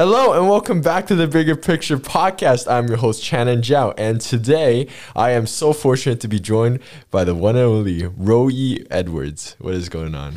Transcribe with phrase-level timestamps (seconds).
[0.00, 2.66] Hello and welcome back to the Bigger Picture podcast.
[2.72, 6.78] I'm your host Channin Zhao, and today I am so fortunate to be joined
[7.10, 9.56] by the one and only Roy Edwards.
[9.58, 10.36] What is going on?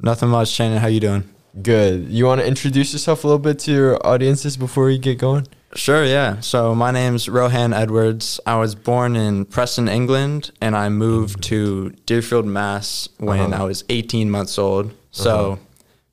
[0.00, 0.78] Nothing much, Channin.
[0.78, 1.28] How you doing?
[1.60, 2.10] Good.
[2.10, 5.48] You want to introduce yourself a little bit to your audiences before we get going?
[5.74, 6.38] Sure, yeah.
[6.38, 8.38] So my name's Rohan Edwards.
[8.46, 13.64] I was born in Preston, England, and I moved to Deerfield, Mass when Uh-huh.
[13.64, 14.92] I was 18 months old.
[15.10, 15.56] So Uh-huh.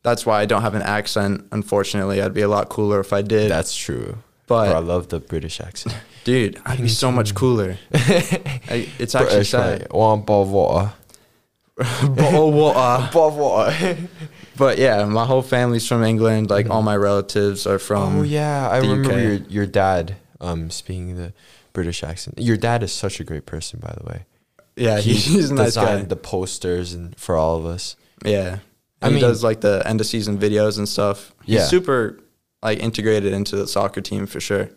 [0.04, 2.22] That's why I don't have an accent, unfortunately.
[2.22, 3.50] I'd be a lot cooler if I did.
[3.52, 4.18] That's true.
[4.48, 5.96] But- Bro, I love the British accent.
[6.24, 7.78] Dude, I'd be so much cooler.
[7.94, 9.80] I- it's actually British, sad.
[9.82, 9.94] mate.
[9.94, 10.94] One bottle of water.
[11.78, 13.10] Bottle of water.
[13.14, 13.98] Bottle of water.
[14.58, 16.50] But yeah, my whole family's from England.
[16.50, 18.18] Like all my relatives are from.
[18.20, 19.18] oh yeah, I remember UK.
[19.22, 21.32] your your dad um speaking the
[21.72, 22.38] British accent.
[22.38, 24.26] Your dad is such a great person, by the way.
[24.76, 25.82] Yeah, he, he's a nice guy.
[25.86, 27.96] designed the posters and for all of us.
[28.26, 28.60] Yeah.
[29.02, 31.34] I I he mean- does like the end of season videos and stuff.
[31.46, 31.66] He's Yeah.
[31.66, 32.20] super
[32.62, 34.70] like integrated into the soccer team for sure.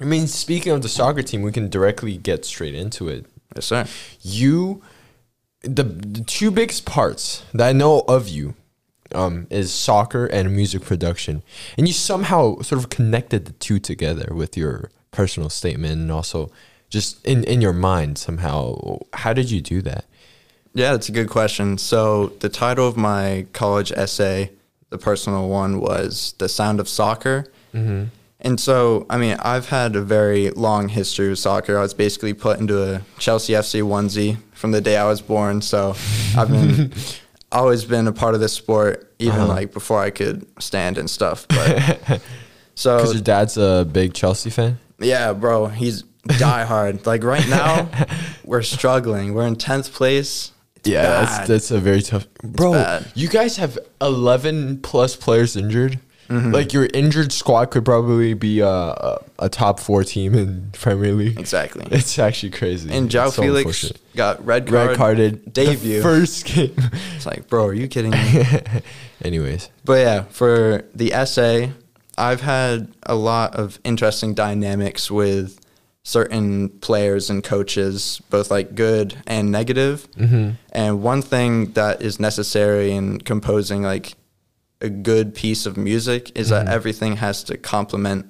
[0.00, 3.26] I mean, speaking of the soccer team, we can directly get straight into it.
[3.54, 3.86] Yes, sir.
[4.22, 4.82] You,
[5.62, 8.54] the, the two biggest parts that I know of you,
[9.14, 11.42] um, is soccer and music production,
[11.76, 16.50] and you somehow sort of connected the two together with your personal statement and also
[16.88, 18.98] just in in your mind somehow.
[19.12, 20.06] How did you do that?
[20.74, 21.76] Yeah, that's a good question.
[21.78, 24.50] So the title of my college essay,
[24.90, 28.04] the personal one, was "The Sound of Soccer." Mm-hmm.
[28.44, 31.78] And so, I mean, I've had a very long history with soccer.
[31.78, 35.62] I was basically put into a Chelsea FC onesie from the day I was born.
[35.62, 35.94] So
[36.36, 36.92] I've been
[37.52, 39.46] always been a part of this sport, even Uh-huh.
[39.48, 41.46] like before I could stand and stuff.
[41.48, 42.20] But
[42.74, 44.78] so Because your dad's a big Chelsea fan.
[44.98, 46.02] Yeah, bro, he's
[46.38, 47.06] die hard.
[47.06, 47.88] like right now,
[48.44, 49.34] we're struggling.
[49.34, 50.50] We're in tenth place.
[50.84, 52.26] Yeah, that's, that's a very tough.
[52.42, 53.12] Bro, bad.
[53.14, 55.98] you guys have 11 plus players injured.
[56.28, 56.52] Mm-hmm.
[56.52, 61.12] Like your injured squad could probably be a, a, a top four team in Premier
[61.12, 61.38] League.
[61.38, 61.86] exactly.
[61.90, 62.90] It's actually crazy.
[62.90, 64.88] And João so Felix got red card.
[64.88, 65.96] red carded debut.
[65.96, 66.74] the first game.
[67.16, 68.44] It's like, bro, are you kidding me?
[69.24, 71.72] Anyways, but yeah, for the essay,
[72.16, 75.58] I've had a lot of interesting dynamics with
[76.04, 80.10] certain players and coaches, both like good and negative.
[80.12, 80.50] mm-hmm.
[80.72, 84.14] And one thing that is necessary in composing like
[84.80, 88.26] a good piece of music is that everything has to complement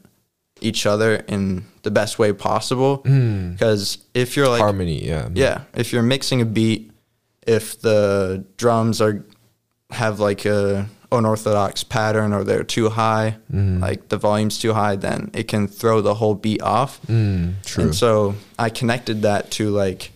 [0.61, 2.99] each other in the best way possible.
[3.05, 3.53] Mm.
[3.53, 6.93] Because if you're like, harmony, yeah, yeah, if you're mixing a beat,
[7.47, 9.25] if the drums are
[9.91, 13.81] have like a unorthodox pattern or they're too high, mm-hmm.
[13.81, 17.01] like the volume's too high, then it can throw the whole beat off.
[17.07, 17.85] Mm, true.
[17.85, 20.11] And so I connected that to like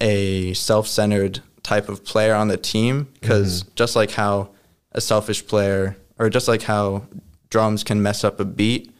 [0.00, 3.72] a self-centered type of player on the team because mm-hmm.
[3.74, 4.50] just like how
[4.92, 7.04] a selfish player or just like how
[7.50, 8.92] drums can mess up a beat,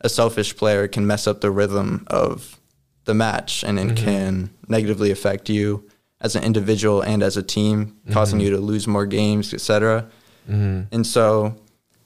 [0.00, 2.60] a selfish player can mess up the rhythm of
[3.04, 4.04] the match and it mm-hmm.
[4.04, 5.88] can negatively affect you
[6.20, 10.08] as an individual and as a team, causing you to lose more games, etc.
[10.48, 10.82] mm-hmm.
[10.92, 11.56] And so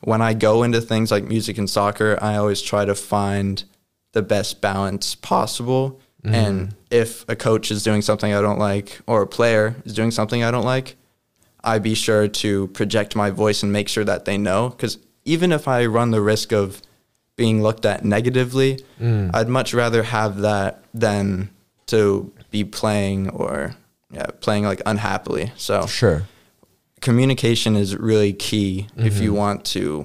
[0.01, 3.63] when I go into things like music and soccer, I always try to find
[4.13, 6.01] the best balance possible.
[6.29, 10.11] And if a coach is doing something I don't like or a player is doing
[10.11, 10.97] something I don't like,
[11.63, 14.71] I be sure to project my voice and make sure that they know.
[14.71, 16.83] Because even if I run the risk of
[17.37, 19.31] being looked at negatively, Mm.
[19.35, 21.51] I'd much rather have that than
[21.87, 23.77] to be playing or
[24.11, 25.53] yeah, playing like unhappily.
[25.57, 26.25] So Sure.
[27.07, 29.39] Communication is really key if you Mm-hmm.
[29.45, 30.05] want to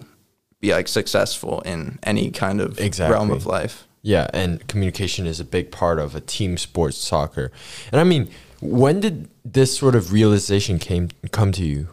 [0.59, 3.87] be like successful in any kind of realm of life.
[4.03, 7.51] Yeah, and communication is a big part of a team sports soccer.
[7.91, 8.29] And I mean,
[8.61, 11.87] when did this sort of realization came come to you?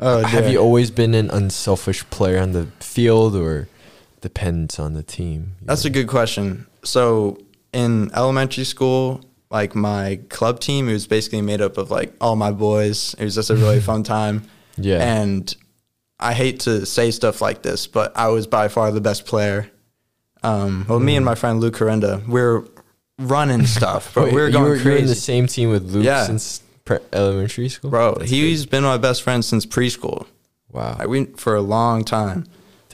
[0.00, 3.68] Oh, Have you always been an unselfish player on the field or
[4.20, 5.52] depends on the team?
[5.62, 6.66] That's a good question.
[6.84, 7.38] So
[7.72, 12.36] in elementary school, like my club team, it was basically made up of like all
[12.36, 13.14] my boys.
[13.18, 14.44] It was just a really fun time.
[14.76, 14.98] Yeah.
[15.02, 15.54] And
[16.20, 19.70] I hate to say stuff like this, but I was by far the best player.
[20.42, 22.64] Um, well, me and my friend Luke Corenda, we are
[23.18, 25.70] running stuff, but Wait, we were you going were, you were in the same team
[25.70, 26.24] with Luke Yeah.
[26.26, 27.90] since pre- elementary school?
[27.90, 30.26] Bro, That's he's been my best friend since preschool.
[30.70, 30.96] Wow.
[30.98, 32.44] I went for a long time.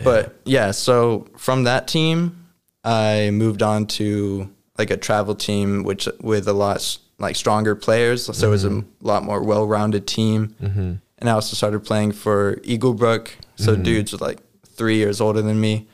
[0.02, 2.46] But yeah, so from that team,
[2.82, 8.24] I moved on to like a travel team, which with a lot like stronger players.
[8.36, 10.54] So it was a lot more well-rounded team.
[10.60, 10.94] mm-hmm.
[11.18, 13.28] And I also started playing for Eaglebrook.
[13.56, 15.86] So dudes with like three years older than me.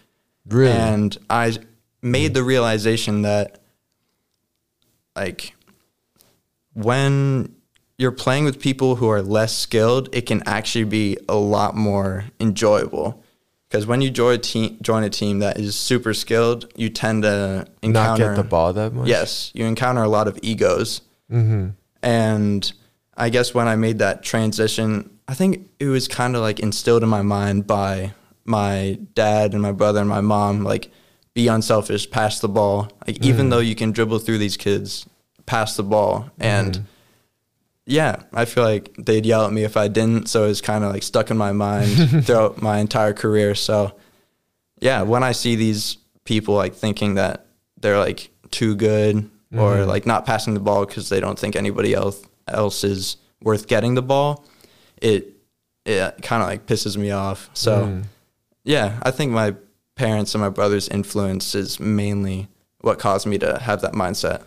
[0.48, 0.72] Really?
[0.72, 1.58] And I
[2.02, 3.60] made the realization that
[5.14, 5.54] like
[6.72, 7.54] when
[7.98, 12.24] you're playing with people who are less skilled, it can actually be a lot more
[12.40, 13.19] enjoyable
[13.70, 17.22] Because when you join a team, join a team that is super skilled, you tend
[17.22, 19.06] to encounter Not get the ball that much.
[19.06, 21.02] Yes, you encounter a lot of egos.
[21.30, 21.68] Mm-hmm.
[22.02, 22.72] And
[23.16, 27.04] I guess when I made that transition, I think it was kind of like instilled
[27.04, 28.12] in my mind by
[28.44, 30.90] my dad and my brother and my mom, like
[31.34, 32.90] be unselfish, pass the ball.
[33.06, 35.06] Like even though you can dribble through these kids,
[35.46, 36.28] pass the ball.
[36.40, 36.84] And
[37.90, 40.92] yeah, I feel like they'd yell at me if I didn't, so it's kind of
[40.92, 43.56] like stuck in my mind throughout my entire career.
[43.56, 43.96] So
[44.80, 47.46] yeah, when I see these people like thinking that
[47.80, 49.88] they're like too good or mm-hmm.
[49.88, 53.94] like not passing the ball because they don't think anybody else else is worth getting
[53.94, 54.44] the ball,
[55.02, 55.36] it
[55.84, 57.50] it kind of like pisses me off.
[57.54, 58.04] So mm.
[58.62, 59.56] yeah, I think my
[59.96, 62.46] parents and my brother's influence is mainly
[62.82, 64.44] what caused me to have that mindset.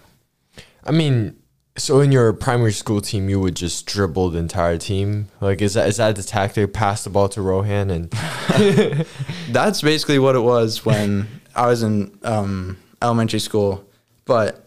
[0.86, 1.38] I mean,
[1.78, 5.30] so in your primary school team, you would just dribble the entire team.
[5.42, 6.74] Like, is that is that the tactic?
[6.74, 8.12] Pass the ball to Rohan and
[9.50, 13.86] That's basically what it was when I was in um, elementary school.
[14.26, 14.66] But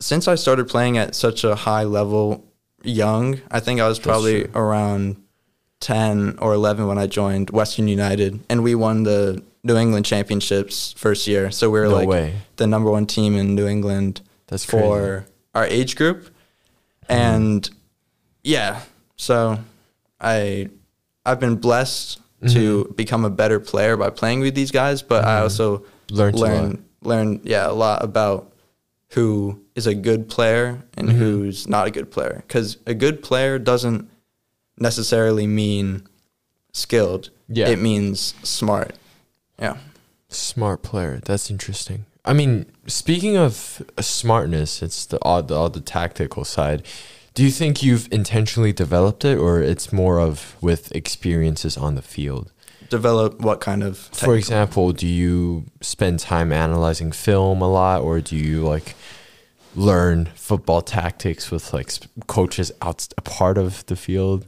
[0.00, 2.44] since I started playing at such a high level
[2.82, 5.16] young, I think I was probably around
[5.80, 8.40] 10 or 11 when I joined Western United.
[8.48, 11.50] And we won the New England Championships first year.
[11.50, 12.34] So we were No like way.
[12.56, 16.30] the number one team in New England That's for our age group.
[17.08, 17.68] And
[18.42, 18.82] yeah,
[19.16, 19.58] so
[20.20, 20.68] I
[21.26, 22.92] I've been blessed to mm-hmm.
[22.94, 25.42] become a better player by playing with these guys, but I mm-hmm.
[25.42, 28.52] also Learned learn learn yeah a lot about
[29.10, 31.18] who is a good player and mm-hmm.
[31.18, 34.08] who's not a good player because a good player doesn't
[34.76, 36.06] necessarily mean
[36.72, 37.30] skilled.
[37.48, 37.68] Yeah.
[37.68, 38.94] it means smart.
[39.58, 39.76] Yeah.
[40.28, 41.20] Smart player.
[41.24, 42.06] That's interesting.
[42.24, 46.82] I mean, speaking of smartness, it's the all the, all the tactical side.
[47.34, 52.02] Do you think you've intentionally developed it, or it's more of with experiences on the
[52.02, 52.52] field?
[52.88, 58.20] Develop what kind of For example, do you spend time analyzing film a lot, or
[58.20, 58.96] do you like
[59.76, 61.92] learn football tactics with like
[62.26, 64.46] coaches out a part of the field?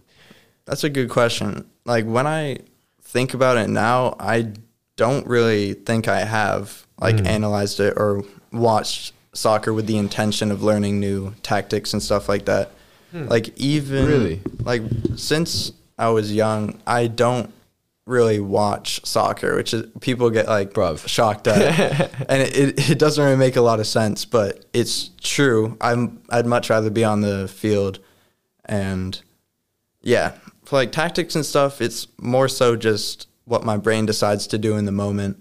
[0.65, 1.71] That's a good question.
[1.85, 2.59] Like when I
[3.01, 4.53] think about it now, I
[4.97, 7.27] don't really think I have like Mm.
[7.27, 12.45] analyzed it or watched soccer with the intention of learning new tactics and stuff like
[12.47, 12.71] that.
[13.13, 14.09] Like even Hmm.
[14.11, 14.41] Really?
[14.65, 14.83] like
[15.17, 17.53] since I was young, I don't
[18.07, 21.07] really watch soccer, which is people get like Bruv.
[21.07, 25.11] shocked at, and it, it, it doesn't really make a lot of sense, but it's
[25.21, 25.77] true.
[25.81, 27.99] I'm I'd much rather be on the field,
[28.65, 29.21] and
[30.03, 30.33] yeah,
[30.65, 34.77] for like tactics and stuff, it's more so just what my brain decides to do
[34.77, 35.37] in the moment.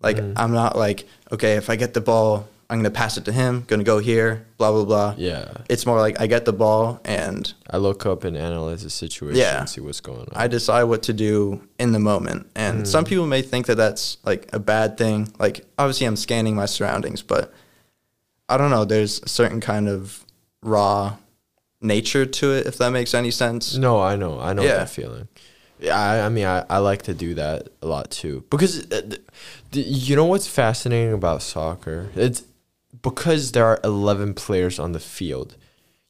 [0.00, 0.34] Like Mm.
[0.36, 3.64] I'm not like okay, if I get the ball, I'm gonna pass it to him,
[3.66, 5.14] gonna go here, blah blah blah.
[5.16, 8.90] Yeah, It's more like I get the ball and I look up and analyze the
[8.90, 9.60] situation Yeah.
[9.60, 10.28] and see what's going on.
[10.34, 12.46] I decide what to do in the moment.
[12.54, 15.32] And some people may think that that's like a bad thing.
[15.38, 17.52] Like obviously I'm scanning my surroundings, but
[18.48, 20.24] I don't know, there's a certain kind of
[20.62, 21.16] raw
[21.80, 23.76] nature to it if that makes any sense.
[23.76, 24.38] No, I know.
[24.40, 24.76] I know Yeah.
[24.78, 25.28] that feeling.
[25.78, 28.44] Yeah, I, I mean, I, I like to do that a lot too.
[28.50, 29.20] Because uh, th-
[29.72, 32.08] th- you know what's fascinating about soccer?
[32.14, 32.44] It's
[33.02, 35.56] because there are 11 players on the field.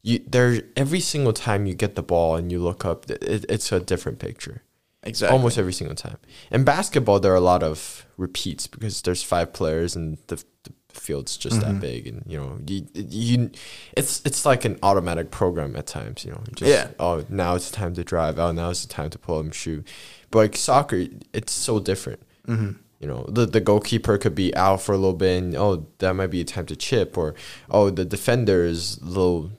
[0.02, 3.72] You there every single time you get the ball and you look up, it, it's
[3.72, 4.62] a different picture.
[5.02, 5.36] Exactly.
[5.36, 6.18] Almost every single time.
[6.50, 10.72] In basketball, there are a lot of repeats because there's five players and the, the
[10.96, 11.72] field's just Mm-hmm.
[11.74, 13.50] that big, and you know, you, you,
[13.96, 16.24] it's it's like an automatic program at times.
[16.24, 16.88] You know, just, Yeah.
[16.98, 18.38] Oh, now it's time to drive.
[18.38, 19.86] Oh, now it's the time to pull up and shoot.
[20.30, 22.20] But like soccer, it's so different.
[22.48, 22.72] Mm-hmm.
[23.00, 26.14] You know, the the goalkeeper could be out for a little bit, and oh, that
[26.14, 27.34] might be a time to chip, or
[27.70, 29.50] oh, the defender is a little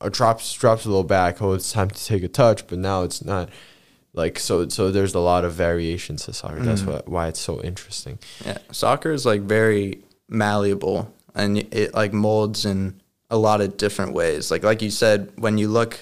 [0.00, 1.40] or drops drops a little back.
[1.40, 3.48] Oh, it's time to take a touch, but now it's not.
[4.16, 6.60] Like so, so there's a lot of variations to soccer.
[6.60, 6.86] That's Mm.
[6.92, 8.20] what, why it's so interesting.
[8.46, 13.00] Yeah, soccer is like very malleable and it like molds in
[13.30, 14.50] a lot of different ways.
[14.50, 16.00] Like like you said, when you look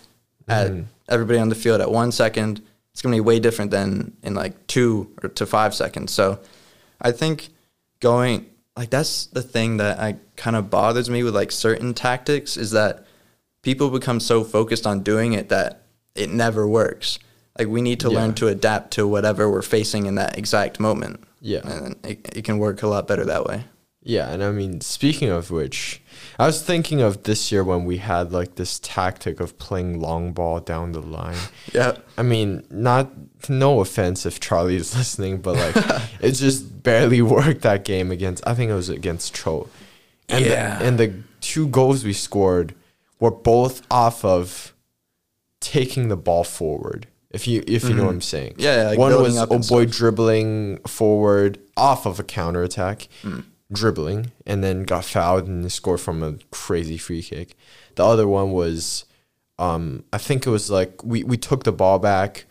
[0.49, 0.85] at Mhm.
[1.09, 2.61] everybody on the field at one second,
[2.93, 6.13] it's gonna be way different than in like two or to five seconds.
[6.13, 6.39] So
[7.01, 7.49] I think
[8.01, 12.57] going like that's the thing that I kind of bothers me with like certain tactics
[12.57, 13.05] is that
[13.63, 15.83] people become so focused on doing it that
[16.15, 17.19] it never works.
[17.59, 18.19] Like we need to Yeah.
[18.21, 21.21] learn to adapt to whatever we're facing in that exact moment.
[21.41, 21.61] Yeah.
[21.69, 23.65] And it, it can work a lot better that way.
[24.05, 26.03] Yeah, and I mean, speaking of which,
[26.39, 30.33] I was thinking of this year when we had like this tactic of playing long
[30.33, 31.37] ball down the line.
[31.73, 31.97] Yeah.
[32.19, 33.11] I mean, not
[33.49, 38.47] no offense if Charlie is listening, but like it just barely worked that game against.
[38.47, 39.69] I think it was against Cho,
[40.29, 40.79] and Yeah.
[40.79, 42.75] the, and the two goals we scored
[43.21, 44.75] were both off of
[45.61, 47.07] taking the ball forward.
[47.31, 48.57] If you if you know what I'm saying.
[48.59, 53.45] Yeah, yeah, like One was oh boy dribbling forward off of a counter attack, Mm.
[53.73, 57.57] Dribbling, and then got fouled and scored from a crazy free kick.
[57.95, 59.05] The other one was,
[59.59, 62.45] um, I think it was like we we took the ball back.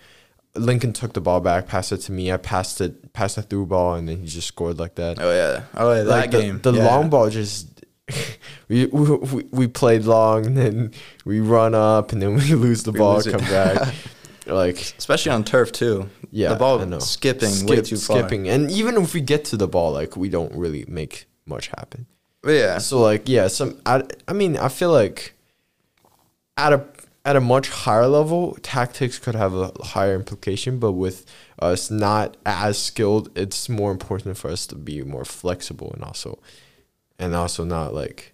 [0.54, 2.32] Lincoln took the ball back, passed it to me.
[2.32, 5.18] I passed it, passed a through ball, and then he just scored like that.
[5.22, 5.64] Oh yeah.
[5.76, 6.04] Oh yeah.
[6.04, 6.60] That like game.
[6.62, 6.86] the yeah.
[6.86, 7.82] long ball just
[8.68, 10.92] we, we we played long and then
[11.26, 13.94] we run up and then we lose the We ball lose come back
[14.48, 16.10] like especially on turf too.
[16.32, 18.20] yeah The ball skipping way too far.
[18.20, 21.68] skipping and even if we get to the ball like we don't really make much
[21.68, 22.06] happen
[22.42, 22.78] But yeah.
[22.80, 25.34] so like yeah some I, I mean I feel like
[26.58, 26.86] at a
[27.24, 31.26] at a much higher level tactics could have a higher implication but with
[31.60, 36.40] us not as skilled it's more important for us to be more flexible and also
[37.20, 38.34] and also not like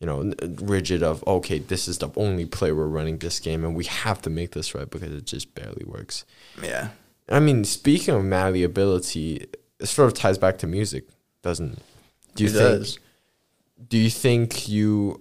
[0.00, 3.74] you know rigid of okay this is the only play we're running this game and
[3.74, 6.24] we have to make this right because it just barely works
[6.62, 6.90] Yeah.
[7.28, 9.48] i mean speaking of malleability
[9.80, 11.04] it sort of ties back to music
[11.42, 11.78] doesn't it?
[12.36, 12.98] do you It think does.
[13.88, 15.20] do you think you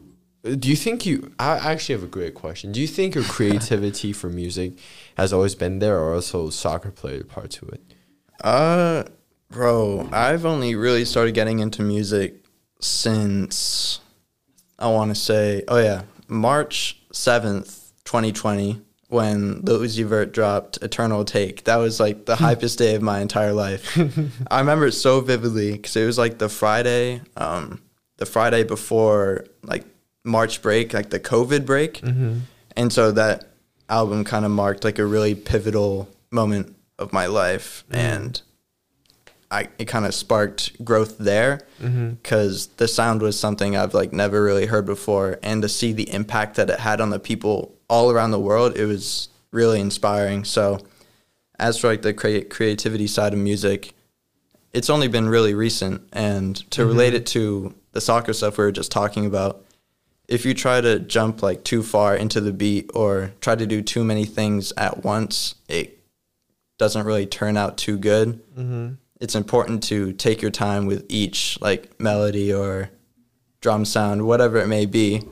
[0.59, 4.13] do you think you i actually have a great question do you think your creativity
[4.13, 4.73] for music
[5.17, 7.81] has always been there or also soccer played a part to it
[8.43, 9.03] Uh,
[9.49, 12.35] bro, I've only really started getting into music
[12.79, 13.99] since
[14.79, 20.77] I want to say, oh yeah, March seventh, twenty twenty, when the Uzi Vert dropped
[20.81, 22.43] "Eternal Atake." That was like the hmm.
[22.43, 23.97] hypest day of my entire life.
[24.51, 27.81] I remember it so vividly because it was like the Friday, um,
[28.17, 29.85] the Friday before like
[30.23, 32.39] March break, like the COVID break, mm-hmm.
[32.75, 33.49] and so that
[33.89, 37.99] album kind of marked like a really pivotal moment of my life, mm-hmm.
[37.99, 38.41] and
[39.49, 44.43] I it kind of sparked growth there because the sound was something I've like never
[44.43, 48.11] really heard before, and to see the impact that it had on the people all
[48.11, 50.43] around the world, it was really inspiring.
[50.43, 50.79] So,
[51.59, 53.93] as for like the crea- creativity side of music,
[54.73, 58.71] it's only been really recent, and to relate it to the soccer stuff we were
[58.71, 59.63] just talking about,
[60.27, 63.81] if you try to jump like too far into the beat or try to do
[63.81, 65.99] too many things at once, it
[66.77, 68.39] doesn't really turn out too good.
[68.55, 68.93] Mm-hmm.
[69.19, 72.91] It's important to take your time with each like melody or
[73.61, 75.23] drum sound, whatever it may be,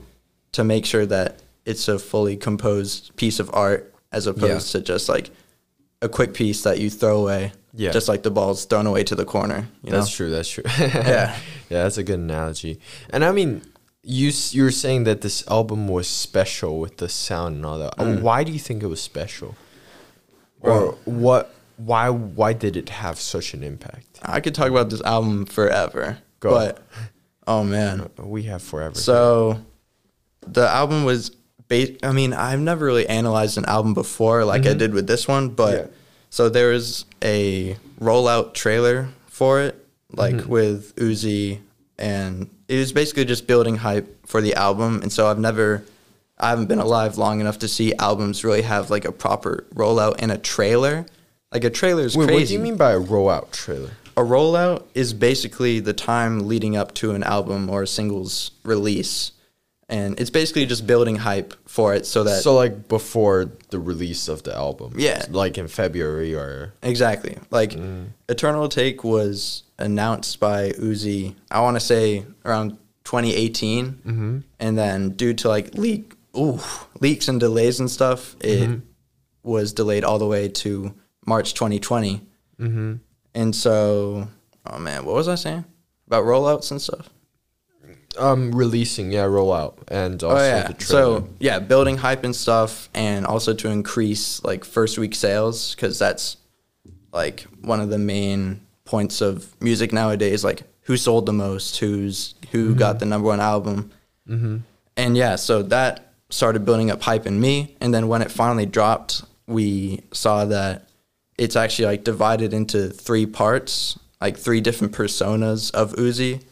[0.52, 5.08] to make sure that it's a fully composed piece of art as opposed to just
[5.08, 5.30] like
[6.02, 7.52] a quick piece that you throw away.
[7.74, 7.90] Yeah.
[7.90, 9.68] Just like the ball's thrown away to the corner.
[9.82, 9.98] You know?
[9.98, 10.30] That's true.
[10.30, 10.64] That's true.
[10.78, 11.36] Yeah.
[11.68, 12.80] yeah, that's a good analogy.
[13.10, 13.62] And I mean,
[14.02, 17.96] you you were saying that this album was special with the sound and all that.
[17.96, 18.22] Mm.
[18.22, 19.56] Why do you think it was special?
[20.60, 21.54] Or what?
[21.76, 22.10] Why?
[22.10, 24.20] Why did it have such an impact?
[24.22, 26.18] I could talk about this album forever.
[26.40, 26.50] Go.
[26.50, 26.82] But
[27.46, 28.10] oh man.
[28.18, 28.94] We have forever.
[28.94, 29.60] So
[30.46, 31.30] the album was
[31.68, 34.78] ba- I mean, I've never really analyzed an album before like I mm-hmm.
[34.78, 35.86] did with this one, but Yeah.
[36.30, 40.50] so there was a rollout trailer for it, like mm-hmm.
[40.50, 41.60] with Uzi
[41.98, 45.00] and it was basically just building hype for the album.
[45.02, 45.84] And so I've never
[46.38, 50.16] I haven't been alive long enough to see albums really have like a proper rollout
[50.18, 51.06] and a trailer.
[51.56, 53.90] Like a trailer is Wait, crazy what do you mean by a rollout trailer?
[54.16, 59.32] a rollout is basically the time leading up to an album or a single's release.
[59.88, 64.26] And it's basically just building hype for it so that so like before the release
[64.26, 64.94] of the album.
[64.96, 65.24] Yeah.
[65.30, 67.38] Like in February or exactly.
[67.50, 67.72] Like
[68.28, 72.70] Eternal Atake was announced by Uzi, I want to say around
[73.04, 73.86] 2018.
[73.86, 74.38] Mm-hmm.
[74.58, 76.58] And then due to like leak ooh,
[77.00, 78.80] leaks and delays and stuff, it
[79.44, 80.92] was delayed all the way to
[81.26, 82.22] March 2020.
[82.60, 82.94] Mm-hmm.
[83.34, 84.28] And so,
[84.66, 85.64] oh man, what was I saying
[86.06, 87.10] about rollouts and stuff?
[88.18, 90.66] um releasing, yeah, rollout and also oh yeah.
[90.68, 91.20] the trailer.
[91.20, 95.98] So yeah, building hype and stuff, and also to increase like first week sales because
[95.98, 96.36] that's
[97.12, 100.44] like one of the main points of music nowadays.
[100.44, 103.90] Like who sold the most, who's who got the number one album,
[104.28, 104.58] mm-hmm.
[104.96, 107.76] and yeah, so that started building up hype in me.
[107.80, 110.85] And then when it finally dropped, we saw that
[111.38, 116.42] it's actually like divided into three parts, like three different personas of Uzi.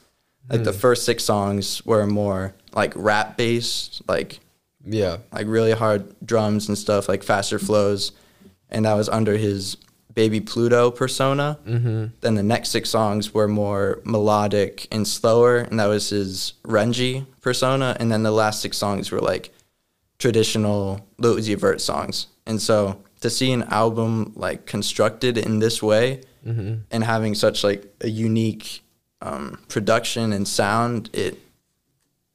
[0.50, 4.40] Like the first six songs were more like rap based, like
[4.84, 5.16] yeah.
[5.32, 8.12] like really hard drums and stuff, like faster flows,
[8.68, 9.78] and that was under his
[10.14, 11.58] Baby Pluto persona.
[11.66, 12.06] Mm-hmm.
[12.20, 17.26] Then the next six songs were more melodic and slower, and that was his Renji
[17.40, 17.96] persona.
[17.98, 19.52] And then the last six songs were like
[20.18, 22.28] traditional Lil Uzi Vert songs.
[22.46, 26.20] And so to see an album like constructed in this way
[26.92, 28.82] and having such like a unique
[29.22, 31.34] um, production and sound, it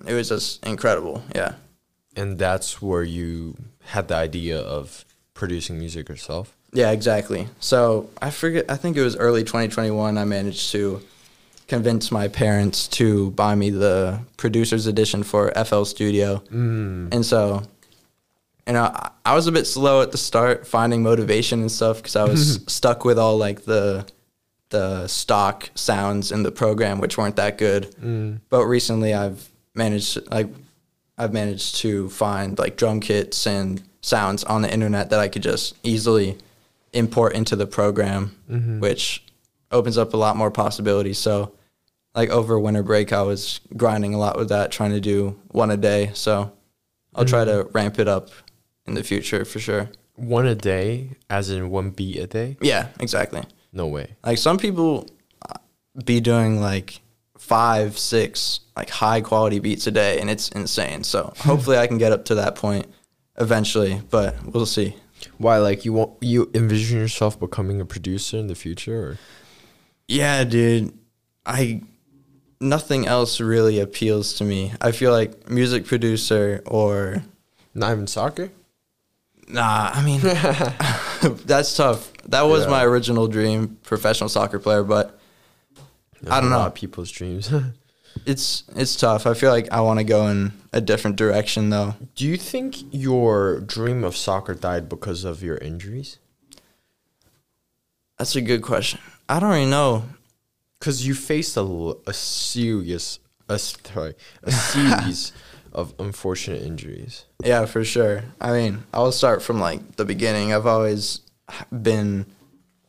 [0.08, 1.22] it was just incredible.
[1.36, 1.54] Yeah.
[2.16, 3.56] And that's where you
[3.94, 5.06] had the idea of
[5.36, 6.56] producing music yourself.
[6.74, 7.48] Yeah, exactly.
[7.60, 8.66] So I forget.
[8.70, 10.18] I think it was early 2021.
[10.18, 11.02] I managed to
[11.68, 17.14] convince my parents to buy me the producer's edition for FL Studio, Mm.
[17.14, 17.62] and so,
[18.70, 21.98] you know, I- I was a bit slow at the start finding motivation and stuff
[21.98, 24.06] because I was stuck with all like the
[24.70, 27.94] the stock sounds in the program, which weren't that good.
[28.02, 28.40] Mm.
[28.50, 30.48] But recently, I've managed like
[31.18, 35.44] I've managed to find like drum kits and sounds on the internet that I could
[35.44, 36.38] just easily
[36.94, 38.80] import into the program, Mm-hmm.
[38.80, 39.24] which
[39.72, 41.18] opens up a lot more possibilities.
[41.20, 41.52] So,
[42.16, 45.70] like over winter break, I was grinding a lot with that, trying to do one
[45.72, 46.12] a day.
[46.14, 46.52] So,
[47.14, 48.30] I'll try to ramp it up
[48.90, 49.90] in the future for sure.
[50.16, 52.58] One a day, as in one beat a day?
[52.62, 53.44] Yeah, exactly.
[53.72, 54.16] No way.
[54.26, 55.08] Like some people
[56.04, 57.02] be doing like
[57.38, 61.04] five, six like high quality beats a day, and it's insane.
[61.04, 62.88] So hopefully I can get up to that point
[63.38, 64.96] eventually, but we'll see.
[65.38, 65.58] Why?
[65.58, 69.12] Like you want you envision yourself becoming a producer in the future?
[69.12, 69.18] Or?
[70.08, 70.98] Yeah, dude.
[71.46, 71.82] I
[72.62, 74.74] nothing else really appeals to me.
[74.82, 77.24] I feel like music producer or
[77.74, 78.52] Not even soccer.
[79.50, 79.92] Nah.
[79.94, 80.20] I mean,
[81.46, 82.12] that's tough.
[82.28, 82.70] That was Yeah.
[82.72, 85.20] my original dream, professional soccer player, but
[86.30, 86.70] I don't know.
[86.70, 87.52] people's dreams.
[88.26, 89.26] it's it's tough.
[89.26, 91.96] I feel like I want to go in a different direction though.
[92.16, 96.18] Do you think your dream of soccer died because of your injuries?
[98.18, 99.00] That's a good question.
[99.30, 100.04] I don't really know.
[100.78, 101.62] Because you faced a,
[102.08, 105.34] a serious, a, sorry, a series
[105.74, 107.26] of unfortunate injuries.
[107.44, 108.24] Yeah, for sure.
[108.42, 110.54] I mean, I'll start from like the beginning.
[110.54, 111.22] I've always
[111.82, 112.26] been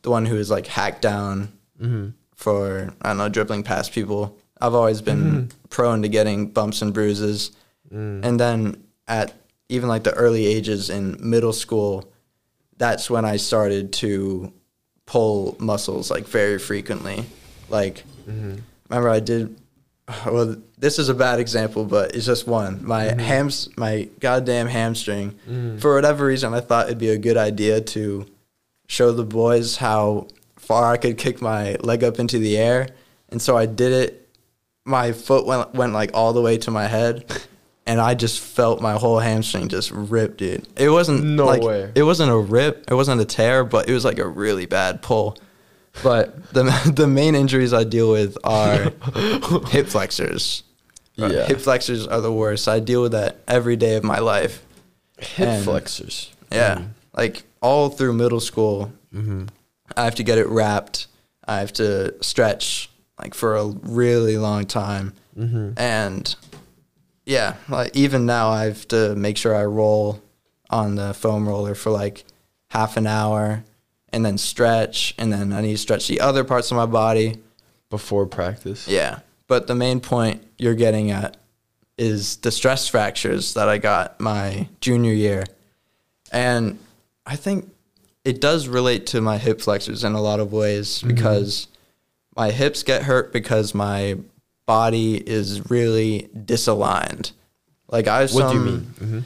[0.01, 2.09] the one who is like hacked down mm-hmm.
[2.35, 4.37] for I don't know dribbling past people.
[4.59, 5.67] I've always been mm-hmm.
[5.69, 7.51] prone to getting bumps and bruises,
[7.91, 8.23] mm.
[8.23, 9.33] and then at
[9.69, 12.11] even like the early ages in middle school,
[12.77, 14.53] that's when I started to
[15.05, 17.25] pull muscles like very frequently.
[17.69, 18.57] Like, mm-hmm.
[18.89, 19.57] remember I did.
[20.25, 22.85] Well, this is a bad example, but it's just one.
[22.85, 23.19] My mm-hmm.
[23.19, 25.37] hams, my goddamn hamstring.
[25.47, 25.79] Mm.
[25.79, 28.25] For whatever reason, I thought it'd be a good idea to
[28.87, 32.89] show the boys how far I could kick my leg up into the air,
[33.29, 34.29] and so I did it.
[34.85, 37.25] My foot went went like all the way to my head,
[37.85, 40.67] and I just felt my whole hamstring just rip, dude.
[40.77, 41.91] It wasn't No like way.
[41.95, 45.01] it wasn't a rip, it wasn't a tear, but it was like a really bad
[45.01, 45.37] pull.
[46.03, 46.63] But the
[46.95, 48.91] the main injuries I deal with are
[49.69, 50.63] hip flexors.
[51.15, 51.45] Yeah.
[51.45, 52.67] Hip flexors are the worst.
[52.67, 54.65] I deal with that every day of my life.
[55.19, 56.31] Hip And- flexors.
[56.51, 56.83] Yeah.
[57.15, 59.45] Like all through middle school, Mm-hmm.
[59.97, 61.07] I have to get it wrapped.
[61.45, 65.13] I have to stretch like for a really long time.
[65.37, 65.73] Mm-hmm.
[65.77, 66.33] And
[67.25, 70.21] yeah, like even now I have to make sure I roll
[70.69, 72.23] on the foam roller for like
[72.69, 73.63] half an hour
[74.13, 77.37] and then stretch and then I need to stretch the other parts of my body.
[77.89, 78.87] Before practice.
[78.87, 79.19] Yeah.
[79.47, 81.35] But the main point you're getting at
[81.97, 85.43] is the stress fractures that I got my junior year.
[86.31, 86.79] And
[87.25, 87.69] I think
[88.23, 91.67] it does relate to my hip flexors in a lot of ways because
[92.35, 94.17] my hips get hurt because my
[94.65, 97.33] body is really disaligned.
[97.89, 98.79] Like I have What some do you mean?
[98.81, 99.19] Mm-hmm.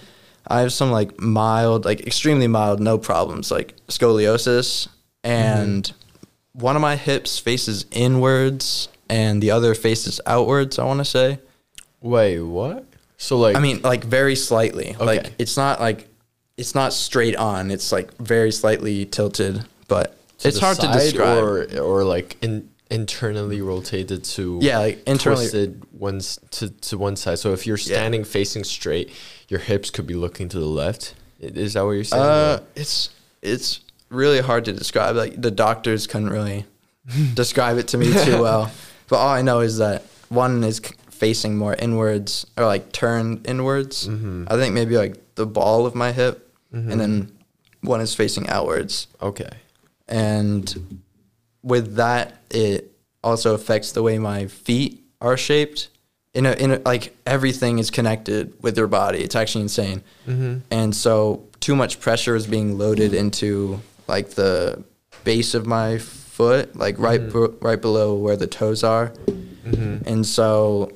[0.47, 4.88] I have some like mild, like extremely mild, no problems, like scoliosis.
[5.23, 5.91] And
[6.53, 11.39] one of my hips faces inwards and the other faces outwards, I want to say.
[12.01, 12.86] Wait, what?
[13.17, 14.95] So like, I mean, like very slightly.
[14.99, 16.08] Like it's not like,
[16.58, 17.71] it's not straight on.
[17.71, 21.43] It's like very slightly tilted, but it's hard to describe.
[21.43, 25.43] or or like in, internally rotated to yeah, like internally.
[25.43, 26.19] twisted one
[26.52, 27.39] to to one side.
[27.39, 27.84] So if you're Yeah.
[27.98, 29.10] standing facing straight,
[29.48, 31.15] your hips could be looking to the left.
[31.39, 32.24] Is that what you're saying?
[32.24, 33.10] Uh, it's
[33.41, 35.15] it's really hard to describe.
[35.15, 36.65] Like the doctors couldn't really
[37.34, 38.71] describe it to me too well.
[39.10, 43.48] But all I know is that one is c- facing more inwards or like turned
[43.48, 44.08] inwards.
[44.08, 44.48] Mhm.
[44.50, 46.91] I think maybe like the ball of my hip, Mhm.
[46.91, 47.32] and then
[47.82, 49.08] one is facing outwards.
[49.21, 49.50] okay.
[50.08, 51.00] And
[51.65, 52.91] with that, it
[53.23, 55.89] also affects the way my feet are shaped.
[56.36, 59.19] In a, in a, like everything is connected with your body.
[59.19, 60.58] It's actually insane Mm-hmm.
[60.69, 64.84] and so too much pressure is being loaded into like the
[65.23, 67.54] base of my foot like right Mm-hmm.
[67.54, 69.13] be- right below where the toes are
[69.65, 70.08] Mm-hmm.
[70.08, 70.91] and so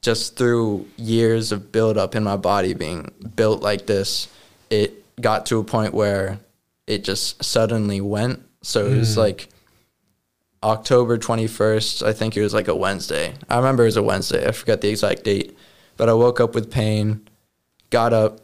[0.00, 4.28] just through years of buildup in my body being built like this
[4.70, 6.38] it got to a point where
[6.86, 9.18] it just suddenly went so it was Mm.
[9.26, 9.48] like
[10.64, 14.46] october 21st i think it was like a wednesday i remember it was a wednesday
[14.46, 15.56] i forget the exact date
[15.96, 17.20] but i woke up with pain
[17.90, 18.40] got up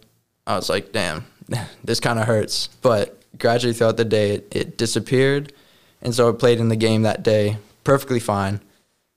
[0.51, 1.25] I was like, damn,
[1.85, 2.69] this kind of hurts.
[2.83, 5.53] But gradually throughout the day it, it disappeared,
[6.03, 8.61] and so I played in the game that day perfectly fine,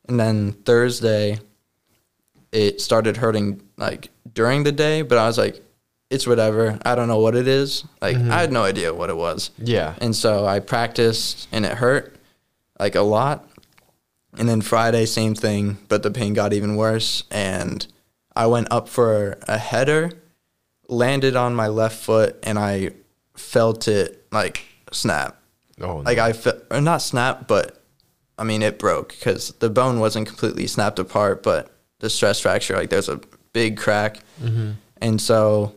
[0.08, 1.40] and then Thursday
[2.52, 5.60] it started hurting like during the day, but I was like,
[6.12, 6.78] it's whatever.
[6.86, 7.84] I don't know what it is.
[8.00, 8.32] Like mm-hmm.
[8.32, 9.50] I had no idea what it was.
[9.58, 9.96] Yeah.
[10.00, 12.16] And so I practiced and it hurt
[12.80, 13.48] like a lot.
[14.38, 17.24] And then Friday, same thing, but the pain got even worse.
[17.30, 17.86] And
[18.36, 20.12] I went up for a header,
[20.88, 22.92] landed on my left foot, and I
[23.36, 25.38] felt it like snap.
[25.82, 27.84] Oh, Like I felt, or not snap, but
[28.38, 32.76] I mean, it broke because the bone wasn't completely snapped apart, but the stress fracture,
[32.76, 33.20] like there's a
[33.54, 34.20] big crack.
[34.42, 34.72] Mm-hmm.
[34.98, 35.76] And so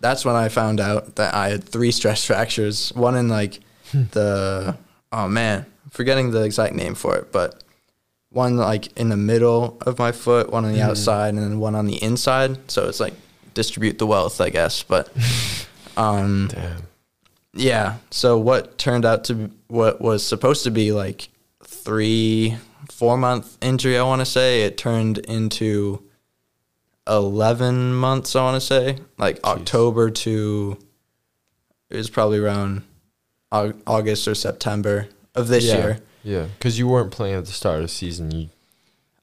[0.00, 2.92] that's when I found out that I had three stress fractures.
[2.94, 4.04] One in like hmm.
[4.12, 4.76] the
[5.12, 7.62] oh man, forgetting the exact name for it, but
[8.30, 11.74] one like in the middle of my foot, one on the outside, and then one
[11.74, 12.70] on the inside.
[12.70, 13.14] So it's like
[13.54, 14.82] distribute the wealth, I guess.
[14.82, 15.12] But
[15.96, 16.82] um, Damn.
[17.52, 17.96] yeah.
[18.10, 21.28] So what turned out to be, what was supposed to be like
[21.64, 22.56] three,
[22.90, 26.02] four month injury, I want to say, it turned into
[27.08, 28.36] eleven months.
[28.36, 30.78] I want to say, like October to
[31.90, 32.82] it was probably around
[33.50, 35.76] August or September of this yeah.
[35.76, 36.00] year.
[36.22, 36.46] Yeah.
[36.58, 38.30] Because you weren't playing at the start of the season.
[38.30, 38.48] You.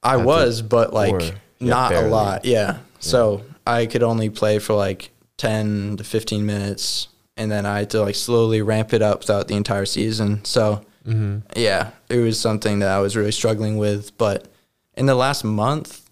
[0.03, 2.07] I was, but like or- yeah, not barely.
[2.07, 2.45] a lot.
[2.45, 2.77] Yeah.
[2.99, 7.07] So I could only play for like 10 to 15 minutes.
[7.35, 10.43] And then I had to like slowly ramp it up throughout the entire season.
[10.45, 11.37] So Mm-hmm.
[11.55, 14.17] yeah, it was something that I was really struggling with.
[14.17, 14.49] But
[14.95, 16.09] in the last month,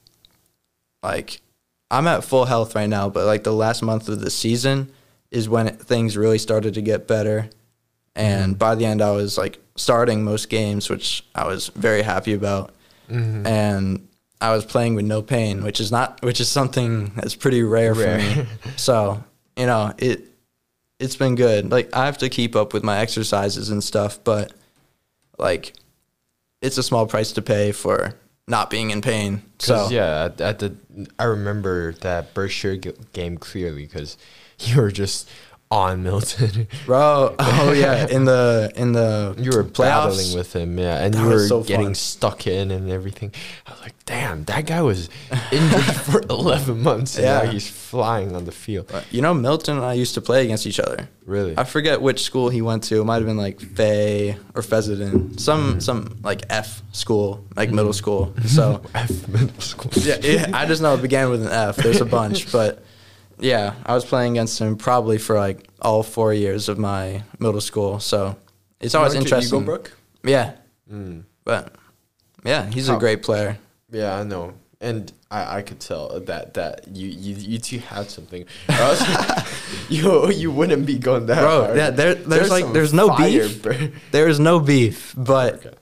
[1.03, 1.41] like
[1.91, 4.91] I'm at full health right now, but like the last month of the season
[5.31, 7.49] is when it, things really started to get better.
[8.15, 12.33] And by the end, I was like starting most games, which I was very happy
[12.33, 12.73] about.
[13.09, 13.45] Mm-hmm.
[13.45, 14.07] And
[14.41, 17.93] I was playing with no pain, which is not, which is something that's pretty rare,
[17.93, 18.19] Rare.
[18.19, 18.47] for me.
[18.77, 19.23] So
[19.55, 20.25] you know, it
[20.99, 21.71] it's been good.
[21.71, 24.53] Like I have to keep up with my exercises and stuff, but
[25.38, 25.73] like
[26.61, 28.15] it's a small price to pay for
[28.47, 29.41] not being in pain.
[29.59, 30.75] So yeah, at, the
[31.19, 32.77] I remember that Berkshire
[33.13, 34.17] game clearly because
[34.59, 35.29] you were just
[35.71, 36.67] on Milton.
[36.86, 41.13] bro, oh yeah, in the in the you were playoffs, battling with him, yeah, and
[41.13, 41.95] That you were so getting fun.
[41.95, 43.34] stuck in and everything.
[43.65, 45.10] I was like, damn, that guy was
[45.51, 47.43] injured for eleven months, and Yeah.
[47.43, 48.91] now he's flying on the field.
[49.12, 51.10] You know, Milton and I used to play against each other.
[51.25, 51.58] Really?
[51.58, 53.01] I forget which school he went to.
[53.01, 55.80] It might have been like Fay or Fessenden, some mm-hmm.
[55.80, 57.93] some like F school, like middle mm-hmm.
[57.93, 58.34] school.
[58.45, 59.91] So F middle school.
[59.95, 61.78] yeah, yeah, I just know it began with an F.
[61.78, 62.84] There's a bunch, but
[63.39, 67.62] yeah, I was playing against him probably for like all four years of my middle
[67.62, 68.00] school.
[68.00, 68.36] So
[68.80, 69.62] it's always interesting.
[69.62, 69.88] Eaglebrook?
[70.24, 70.54] Yeah,
[70.91, 71.24] Mm.
[71.43, 71.74] but
[72.43, 73.58] yeah, he's How- a great player.
[73.91, 78.10] Yeah, I know, and I, I could tell that that you you, you two had
[78.10, 78.45] something.
[78.69, 79.02] Else
[79.89, 81.78] you you wouldn't be going that Bro, hard.
[81.78, 83.62] yeah, there- there's like- there's no fire, beef.
[83.62, 83.74] bro.
[84.12, 85.76] There is no beef, but Okay.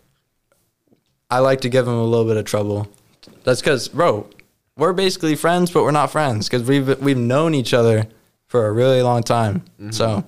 [1.30, 2.88] I like to give him a little bit of trouble.
[3.44, 4.28] That's because, bro,
[4.78, 8.08] we're basically friends, but we're not friends because we've we've known each other
[8.48, 9.64] for a really long time.
[9.92, 10.24] So,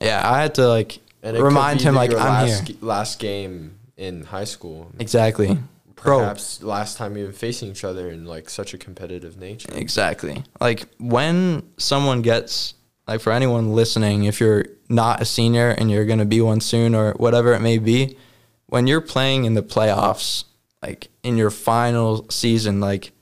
[0.00, 1.42] yeah, I had to like Mm-hmm.
[1.42, 2.76] Remind him like I'm last, here.
[2.82, 5.58] Last game in high school, Exactly,
[5.94, 6.18] bro.
[6.18, 9.70] perhaps last time even facing each other in like such a competitive nature.
[9.74, 10.44] Exactly.
[10.60, 12.74] Like when someone gets
[13.08, 16.94] like for anyone listening, if you're not a senior and you're gonna be one soon
[16.94, 18.18] or whatever it may be,
[18.66, 20.44] when you're playing in the playoffs,
[20.82, 23.12] like in your final season, like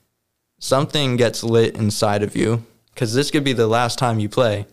[0.62, 4.64] something gets lit inside of you because this could be the last time you play.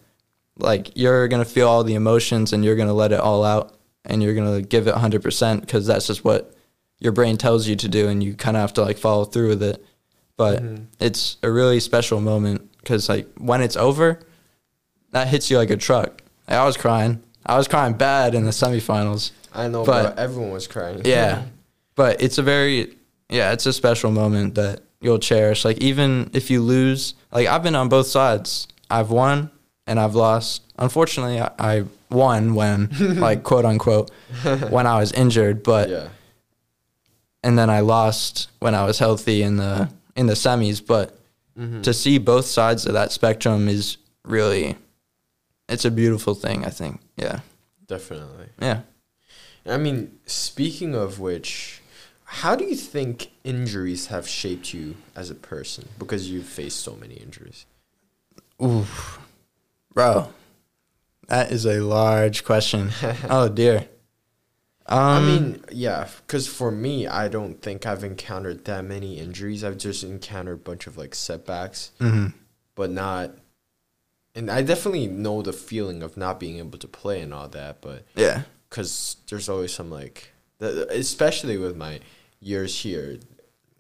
[0.56, 3.76] Like you're gonna feel all the emotions and you're gonna let it all out
[4.06, 6.56] and you're gonna give it 100% because that's just what
[7.00, 9.50] your brain tells you to do and you kind of have to like follow through
[9.50, 9.84] with it.
[10.38, 10.84] But mm-hmm.
[11.00, 14.20] it's a really special moment because like when it's over
[15.12, 16.22] that hits you like a truck.
[16.48, 17.24] Like, i was crying.
[17.44, 19.32] I was crying bad in the semifinals.
[19.56, 21.02] I know, But- but everyone was crying.
[21.04, 21.46] yeah.
[21.96, 22.96] But it's a very
[23.28, 27.64] yeah it's a special moment that you'll cherish like even if you lose like i've
[27.64, 29.50] been on both sides i've won
[29.88, 34.12] and i've lost unfortunately i, I won when like quote unquote
[34.70, 36.10] when i was injured but yeah.
[37.44, 40.86] and then I lost when I was healthy in the in the semis.
[40.86, 41.16] But
[41.58, 41.82] Mm-hmm.
[41.82, 44.78] to see both sides of that spectrum is really,
[45.68, 46.64] it's a beautiful thing.
[46.64, 47.02] I think.
[47.18, 47.40] Yeah.
[47.86, 48.48] Definitely.
[48.62, 48.82] Yeah.
[49.66, 51.79] I mean, speaking of which,
[52.32, 55.88] how do you think injuries have shaped you as a person?
[55.98, 57.66] Because you've faced so many injuries.
[58.64, 59.20] Oof,
[59.94, 60.32] bro,
[61.28, 62.92] that is a large question.
[63.30, 63.88] oh dear.
[64.86, 69.64] Um, I mean, yeah, because for me, I don't think I've encountered that many injuries.
[69.64, 72.34] I've just encountered a bunch of like setbacks, mhm.
[72.76, 73.32] but not
[74.36, 77.82] and I definitely know the feeling of not being able to play and all that,
[77.82, 78.44] but Yeah.
[78.70, 82.00] because there's always some like, the- especially with my
[82.42, 83.20] years here,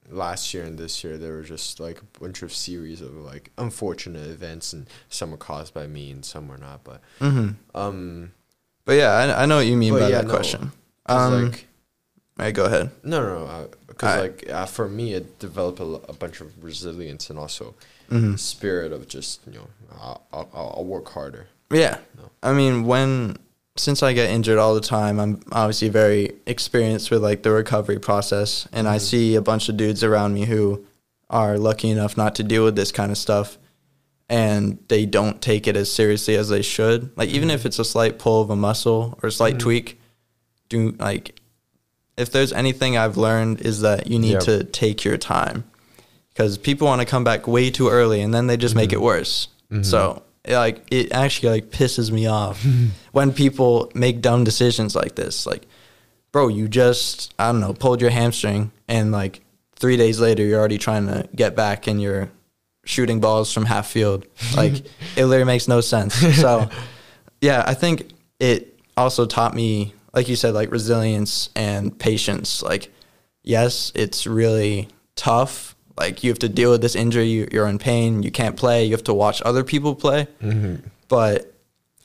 [0.09, 3.51] last year and this year, there were just like a bunch of series of like
[3.57, 6.83] unfortunate events, and some were caused by me and some were not.
[6.83, 8.31] But hmm um,
[8.85, 10.71] But yeah, I, I know what you mean by yeah, that no, question.
[11.05, 11.67] Um, like
[12.37, 12.91] right, go ahead.
[13.03, 17.29] no, no, no, because like uh, for me, it developed a, a bunch of resilience
[17.29, 17.75] and also
[18.09, 19.67] hmm spirit of just you know,
[19.99, 21.47] I'll, I'll, I'll work harder.
[21.71, 21.97] Yeah.
[22.41, 23.37] I mean, when
[23.79, 27.99] since I get injured all the time, I'm obviously very experienced with like the recovery
[27.99, 29.01] process, and I Mhm.
[29.01, 30.85] see a bunch of dudes around me who
[31.29, 33.57] are lucky enough not to deal with this kind of stuff,
[34.27, 37.09] and they don't take it as seriously as they should.
[37.17, 39.59] Like even if it's a slight pull of a muscle or a slight Mhm.
[39.59, 40.01] tweak,
[40.69, 41.39] do like
[42.17, 44.39] if there's anything I've learned is that you need Yeah.
[44.39, 45.63] to take your time
[46.33, 48.97] because people want to come back way too early and then they just make it
[48.99, 49.03] Mhm.
[49.03, 49.47] worse.
[49.71, 49.85] Mhm.
[49.85, 52.65] So it, like it actually like pisses me off
[53.11, 55.45] when people make dumb decisions like this.
[55.45, 55.67] Like,
[56.31, 59.41] bro, you just I don't know pulled your hamstring and like
[59.75, 62.29] three days later you're already trying to get back and you're
[62.83, 64.25] shooting balls from half field.
[64.55, 64.73] Like
[65.15, 66.15] it literally makes no sense.
[66.15, 66.69] So
[67.41, 72.63] yeah, I think it also taught me, like you said, like resilience and patience.
[72.63, 72.91] Like,
[73.43, 75.75] yes, it's really tough.
[75.99, 77.25] Like you have to deal with this injury.
[77.27, 78.23] You, you're in pain.
[78.23, 78.85] You can't play.
[78.85, 80.27] You have to watch other people play.
[80.41, 80.87] Mm-hmm.
[81.09, 81.53] But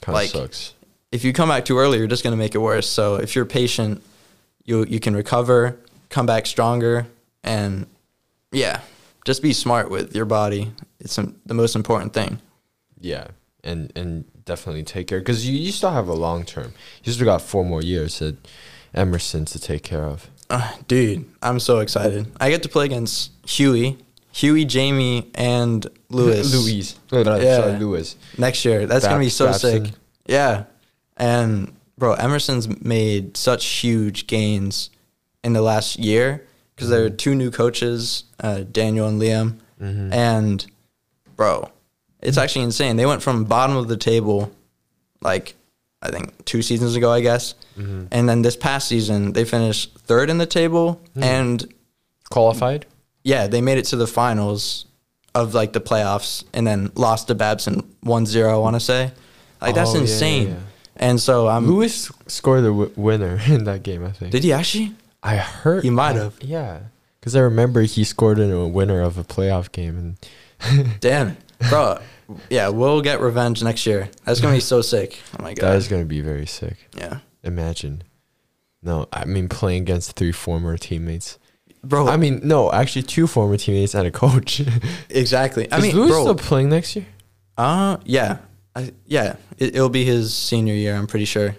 [0.01, 0.73] Kind of Like- sucks.
[1.11, 2.87] if you come back too early, you're just gonna make it worse.
[2.89, 4.03] So if you're patient,
[4.65, 5.77] you you can recover,
[6.09, 7.07] come back stronger,
[7.43, 7.87] and
[8.51, 8.81] yeah,
[9.25, 10.71] just be smart with your body.
[10.99, 12.39] It's um, the most important thing.
[12.99, 13.27] Yeah,
[13.63, 16.73] and and definitely take care because you, you still have a long term.
[17.03, 18.35] You still got four more years at
[18.93, 20.29] Emerson to take care of.
[20.49, 22.27] Uh, dude, I'm so excited.
[22.39, 23.97] I get to play against Huey,
[24.31, 26.53] Huey, Jamie, and Lewis.
[26.53, 26.99] Louise.
[27.11, 27.57] No, no, Yeah.
[27.61, 28.15] sorry, Lewis.
[28.37, 28.85] next year.
[28.85, 29.85] That's gonna be so Babson.
[29.85, 29.93] sick.
[30.27, 30.63] Yeah,
[31.17, 34.89] and bro, Emerson's made such huge gains
[35.43, 37.15] in the last year because there are Mm-hmm.
[37.17, 40.13] two new coaches, uh, Daniel and Liam, Mhm.
[40.13, 40.65] and
[41.35, 41.69] bro,
[42.21, 42.97] it's actually insane.
[42.97, 44.51] They went from bottom of the table,
[45.21, 45.55] like
[46.05, 48.07] I think two seasons ago, I guess, Mhm.
[48.11, 51.23] and then this past season they finished third in the table, Hmm.
[51.23, 51.73] and
[52.29, 52.85] Qualified?
[53.23, 54.85] yeah, they made it to the finals
[55.33, 59.11] of like the playoffs and then lost to Babson 1-0, I want to say.
[59.61, 60.47] Like that's Oh, yeah, yeah, insane.
[60.49, 60.55] yeah.
[60.97, 64.05] And so I'm Lewis scored the w- winner in that game.
[64.05, 64.31] I think.
[64.31, 64.93] Did he actually?
[65.23, 66.35] I heard He might have.
[66.41, 66.79] Yeah,
[67.19, 70.15] because I remember he scored in a winner of a playoff game,
[70.61, 71.37] and Damn.
[71.69, 71.99] Bro,
[72.49, 74.09] yeah, we'll get revenge next year.
[74.23, 75.19] That's going to be so sick.
[75.37, 75.71] Oh my god.
[75.71, 76.77] that is gonna be very sick.
[76.97, 77.19] yeah.
[77.43, 78.03] Imagine.
[78.81, 81.37] No, I mean playing against three former teammates.
[81.83, 84.61] Bro, I mean, no, actually two former teammates and a coach.
[85.09, 85.71] exactly.
[85.71, 87.05] I Is mean, Lewis bro, still playing next year?
[87.57, 88.39] Uh, yeah,
[88.75, 89.35] I, yeah.
[89.59, 90.95] It, it'll be his senior year.
[90.95, 91.55] I'm pretty sure.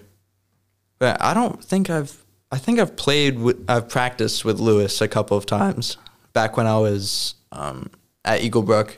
[0.98, 2.24] But I don't think I've.
[2.50, 3.64] I think I've played with.
[3.68, 5.96] I've practiced with Lewis a couple of times
[6.32, 7.88] back when I was um,
[8.24, 8.96] at Eaglebrook,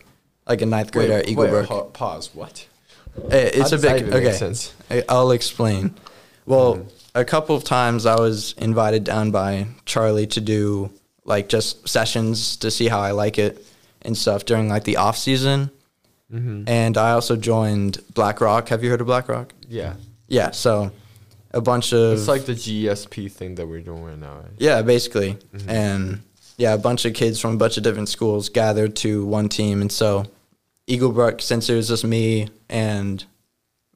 [0.48, 1.66] like a ninth grader at Eaglebrook.
[1.66, 2.30] pa- pause.
[2.34, 2.66] What?
[3.30, 4.12] Eh, it's a big.
[4.12, 5.94] Okay, I'll explain.
[6.46, 6.84] Well, Mhm.
[7.14, 10.90] a couple of times I was invited down by Charlie to do
[11.24, 13.64] like just sessions to see how I like it
[14.02, 15.70] and stuff during like the off season.
[16.32, 16.64] Mm-hmm.
[16.68, 18.68] And I also joined Black Rock.
[18.68, 19.52] Have you heard of Black Rock?
[19.68, 19.94] Yeah,
[20.28, 20.90] Yeah, so
[21.52, 24.34] a bunch of it's like the GSP thing that we're doing right now.
[24.36, 24.44] Right?
[24.58, 25.68] yeah, basically, Mhm.
[25.68, 26.20] and
[26.58, 29.80] yeah, a bunch of kids from a bunch of different schools gathered to one team,
[29.80, 30.26] and so
[30.88, 33.24] Eaglebrook, since it was just me and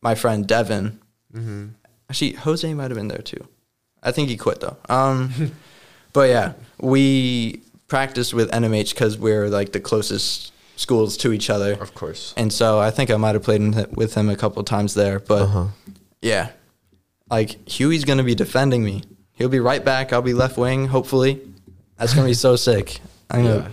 [0.00, 0.98] my friend Devin,
[1.35, 1.68] Mm-hmm.
[2.11, 3.46] actually Jose might have been there too.
[4.02, 4.76] I think he quit though.
[4.90, 5.52] Um,
[6.12, 11.72] but yeah, we practiced with NMH because we're like the closest schools to each other,
[11.74, 12.35] Of course.
[12.37, 15.18] and so I think I might have played in- with him a couple times there,
[15.20, 15.42] but.
[15.42, 15.66] Uh-huh.
[16.20, 16.50] Yeah.
[17.31, 19.02] Like Huey's gonna be defending me.
[19.33, 20.12] He'll be right back.
[20.12, 21.40] I'll be left wing, hopefully.
[21.96, 23.00] That's gonna be so sick.
[23.31, 23.68] I'm gonna Yeah.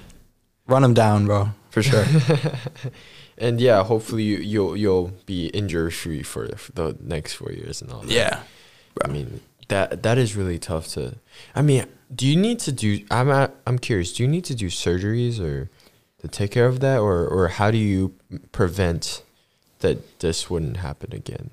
[0.67, 2.05] run him down, bro, for sure.
[3.38, 7.51] and yeah, hopefully you, you'll you'll be injury free for the- for the next four
[7.51, 8.01] years and all.
[8.01, 8.12] That.
[8.12, 8.43] yeah.
[9.03, 11.15] I mean that that is really tough to.
[11.55, 13.05] I mean, do you need to do?
[13.12, 14.12] I'm at, I'm curious.
[14.13, 15.69] Do you need to do surgeries or
[16.21, 18.13] to take care of that, or or how do you
[18.51, 19.23] prevent
[19.79, 21.49] that this wouldn't happen again?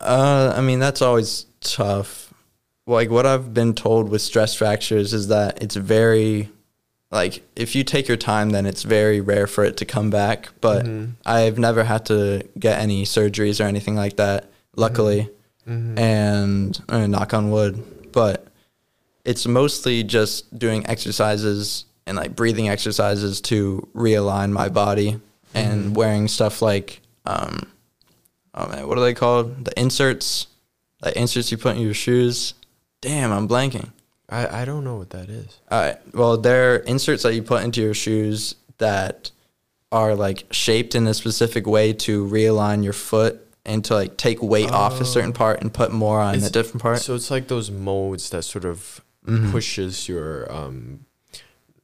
[0.00, 2.34] Uh, I mean that's always tough.
[2.86, 6.50] Like what I've been told with stress fractures is that it's very,
[7.12, 10.48] like if you take your time, then it's very rare for it to come back.
[10.60, 11.12] But Mhm.
[11.26, 14.48] I've never had to get any surgeries or anything like that.
[14.76, 15.28] Luckily.
[15.68, 15.96] Mhm.
[15.96, 18.48] and uh, knock on wood, but
[19.24, 25.20] it's mostly just doing exercises and like breathing exercises to realign my body
[25.54, 25.94] and Mhm.
[25.94, 27.60] wearing stuff like um,
[28.56, 29.66] oh man, what are they called?
[29.66, 30.48] The inserts,
[31.00, 32.54] the inserts you put in your shoes.
[33.00, 33.90] Damn, I'm blanking.
[34.32, 35.60] I, I don't know what that is.
[35.70, 35.96] Right.
[36.14, 39.30] Well, they're inserts that you put into your shoes that
[39.92, 44.42] are like shaped in a specific way to realign your foot and to like take
[44.42, 46.98] weight off a certain part and put more on It's- a different part.
[47.00, 49.52] So it's like those modes that sort of Mhm.
[49.52, 51.04] pushes your um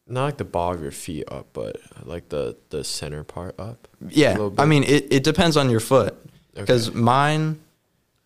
[0.09, 3.87] not like the ball of your feet up, but like the the center part up.
[4.09, 6.15] Yeah, I mean it, it depends on your foot
[6.55, 6.63] Okay.
[6.63, 7.61] because mine,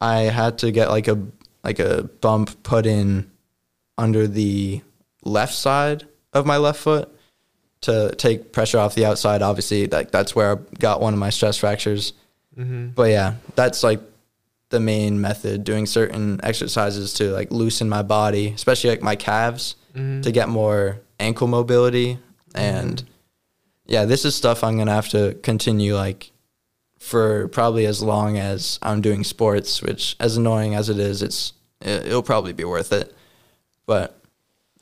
[0.00, 1.18] I had to get like a
[1.64, 3.30] like a bump put in
[3.98, 4.82] under the
[5.24, 7.08] left side of my left foot
[7.82, 9.42] to take pressure off the outside.
[9.42, 12.12] Obviously, like that's where I got one of my stress fractures.
[12.56, 12.88] Mm-hmm.
[12.88, 14.00] But yeah, that's like
[14.70, 15.64] the main method.
[15.64, 20.22] Doing certain exercises to like loosen my body, especially like my calves, Mm-hmm.
[20.22, 22.18] to get more ankle mobility.
[22.54, 23.02] And
[23.84, 26.30] yeah, this is stuff I'm gonna have to continue like
[26.98, 29.82] for probably as long as I'm doing sports.
[29.82, 31.52] Which, as annoying as it is, it's
[31.82, 33.14] it'll probably be worth it.
[33.86, 34.18] But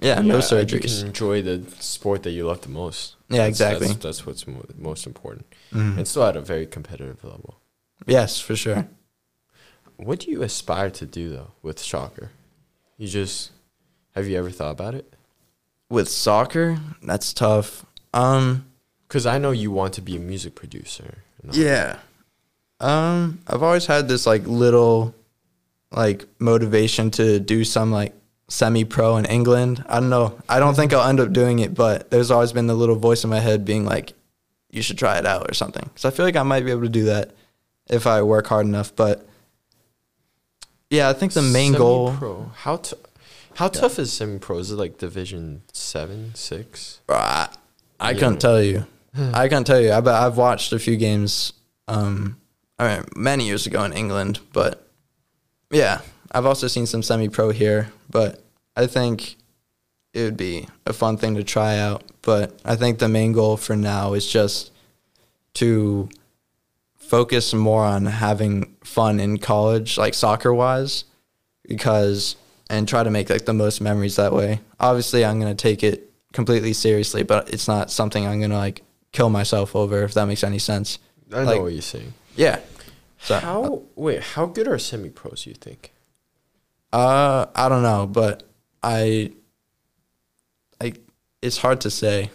[0.01, 0.99] yeah, no You surgeries.
[0.99, 3.17] can enjoy the sport that you love the most.
[3.29, 3.87] Yeah, That's- exactly.
[3.89, 5.99] That's, that's what's mo- most important, Mhm.
[5.99, 7.59] and still at a very competitive level.
[8.07, 8.89] Yes, for sure.
[9.97, 12.31] What do you aspire to do though with soccer?
[12.97, 13.51] You just
[14.15, 15.13] have you ever thought about it?
[15.91, 17.85] With soccer, that's tough.
[18.15, 18.67] Um.
[19.07, 21.19] Because I know you want to be a music producer.
[21.51, 21.99] Yeah.
[22.79, 25.15] Um, I've always had this like little
[25.91, 28.15] like motivation to do some like
[28.51, 29.83] semi pro in England.
[29.89, 30.39] I don't know.
[30.49, 33.25] I don't think I'll end up doing it, but there's always been the little voice
[33.25, 34.13] in my head being like,
[34.71, 35.89] you should try it out or something.
[35.95, 37.33] Cause I feel like I might be able to do that
[37.89, 38.95] if I work hard enough.
[38.95, 39.27] But
[40.91, 42.09] yeah, I think the main goal.
[42.09, 42.51] Semi-pro.
[42.57, 42.97] How t-
[43.55, 44.59] how tough is semi pro?
[44.59, 47.01] Is it like division seven, six?
[47.09, 47.49] I,
[47.99, 48.19] I Yeah.
[48.19, 48.87] couldn't tell you.
[49.17, 49.93] I can't tell you.
[49.93, 51.53] I bet I've watched a few games.
[51.89, 52.41] Um,
[52.79, 54.87] I mean, many years ago in England, but
[55.73, 57.93] yeah, I've also seen some semi-pro here.
[58.11, 58.43] But
[58.77, 59.37] I think
[60.13, 62.03] it would be a fun thing to try out.
[62.23, 64.73] But I think the main goal for now is just
[65.55, 66.09] to
[66.97, 71.05] focus more on having fun in college, like soccer-wise,
[71.67, 72.37] because
[72.69, 74.61] and try to make like the most memories that way.
[74.79, 79.29] Obviously, I'm gonna take it completely seriously, but it's not something I'm gonna like kill
[79.29, 80.05] myself over.
[80.05, 80.99] If that makes any sense.
[81.33, 82.15] I Like- know what you're saying.
[82.37, 82.61] Yeah.
[83.23, 84.21] So how wait?
[84.23, 85.47] How good are semi pros?
[85.47, 85.93] You think?
[86.93, 88.43] Uh, I don't know, but
[88.83, 89.33] I,
[90.81, 90.95] I,
[91.43, 92.31] it's hard to say,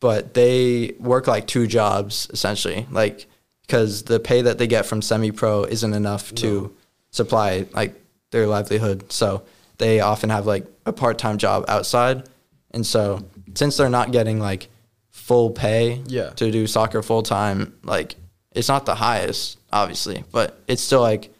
[0.00, 3.26] but they work like two jobs essentially, like
[3.66, 6.72] because the pay that they get from semi-pro isn't enough to No.
[7.10, 7.94] supply like
[8.32, 9.12] their livelihood.
[9.12, 9.42] So
[9.78, 12.28] they often have like a part-time job outside,
[12.72, 14.68] and so since they're not getting like
[15.10, 16.30] full pay Yeah.
[16.30, 18.16] to do soccer full time, like
[18.52, 21.32] it's not the highest, obviously, but it's still like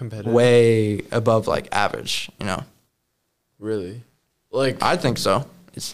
[0.00, 0.32] Competitive.
[0.32, 2.64] way above like average, you know.
[3.58, 4.02] Really?
[4.50, 5.44] Like I think so.
[5.74, 5.92] It's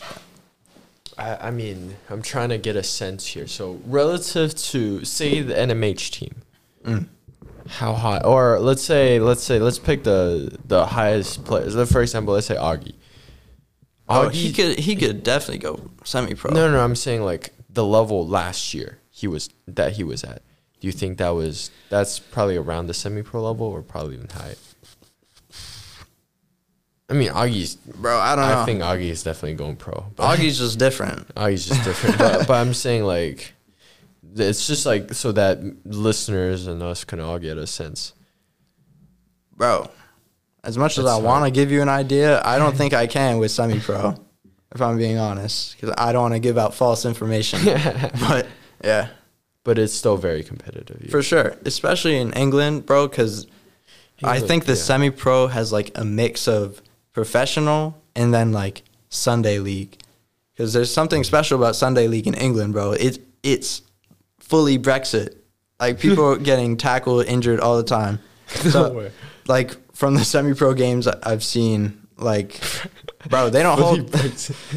[1.19, 3.49] I, I mean, I'm trying to get a sense here.
[3.49, 6.35] So relative to say the NMH team,
[6.85, 7.07] Mm.
[7.69, 8.19] how high?
[8.21, 11.75] Or let's say, let's say, let's pick the the highest players.
[11.91, 12.95] For example, let's say Augie.
[14.09, 16.53] oh, he could he could definitely go semi pro.
[16.53, 20.23] No, no, no, I'm saying like the level last year he was that he was
[20.23, 20.43] at.
[20.81, 24.29] Do you think that was that's probably around the semi pro level or probably even
[24.29, 24.57] high?
[27.09, 27.77] I mean, Augie's.
[27.77, 28.61] bro, I don't know.
[28.61, 30.07] I think Augie is definitely going pro.
[30.17, 31.33] Augie's just different.
[31.37, 33.55] Augie's just different, but, but I'm saying like
[34.35, 38.13] it's just like so that listeners and us can all get a sense.
[39.57, 39.91] Bro,
[40.65, 43.39] as much as I want to give you an idea, I don't think I can
[43.39, 44.15] with semi pro,
[44.75, 47.61] if I'm being honest, because I don't want to give out false information.
[48.21, 48.47] but
[48.85, 49.09] yeah,
[49.67, 51.11] But it's still very competitive.
[51.11, 53.49] for sure, especially in England, bro, because
[54.23, 54.79] I think the yeah.
[54.79, 56.81] semi pro has like a mix of
[57.13, 59.99] professional and then like Sunday league.
[60.55, 61.27] Because there's something mm-hmm.
[61.27, 62.93] special about Sunday league in England, bro.
[62.93, 63.83] It it's
[64.39, 65.35] fully Brexit.
[65.81, 68.21] Like people are getting tackled, injured all the time.
[68.71, 69.11] So, way.
[69.49, 72.61] like from the semi pro games I've seen, like,
[73.29, 74.09] bro, they don't hold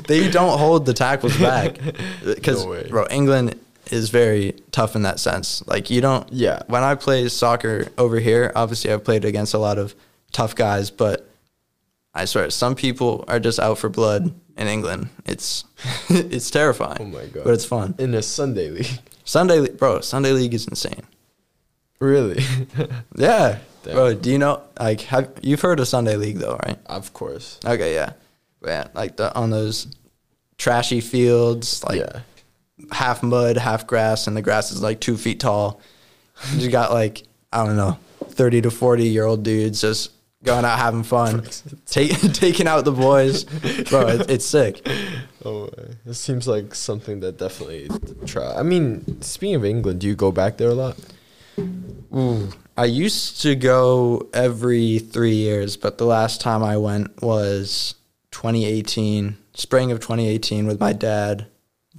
[0.07, 1.77] they don't hold the tackles back
[2.25, 3.53] because No bro, England
[3.91, 5.65] is very tough in that sense.
[5.67, 6.31] Like you don't.
[6.31, 6.61] Yeah.
[6.67, 9.95] When I play soccer over here, obviously I've played against a lot of
[10.31, 11.29] tough guys, but
[12.13, 15.09] I swear some people are just out for blood in England.
[15.25, 15.63] It's
[16.09, 16.97] it's terrifying.
[16.99, 17.43] Oh my god!
[17.43, 17.95] But it's fun.
[17.97, 18.99] in a Sunday league.
[19.23, 20.01] Sunday, bro.
[20.01, 21.03] Sunday league is insane.
[21.99, 22.43] really?
[23.15, 23.93] Yeah, Damn.
[23.93, 24.13] bro.
[24.15, 24.61] Do you know?
[24.79, 26.77] Like, have you've heard of Sunday league though, right?
[26.87, 27.59] of course.
[27.65, 28.13] Okay, yeah,
[28.65, 28.87] yeah.
[28.93, 29.87] Like the on those
[30.57, 32.21] trashy fields, like yeah.
[32.91, 35.81] Half mud, half grass, and the grass is like two feet tall.
[36.55, 40.11] You got like I don't know, thirty to forty year old dudes just
[40.43, 41.45] going out having fun,
[41.85, 43.43] take, taking out the boys,
[43.89, 44.07] bro.
[44.07, 44.87] It, it's sick.
[45.43, 45.69] Oh,
[46.05, 47.89] it seems like something that definitely
[48.25, 48.55] try.
[48.55, 50.97] I mean, speaking of England, do you go back there a lot?
[52.15, 57.95] Ooh, I used to go every three years, but the last time I went was
[58.31, 61.47] 2018, spring of 2018, with my dad.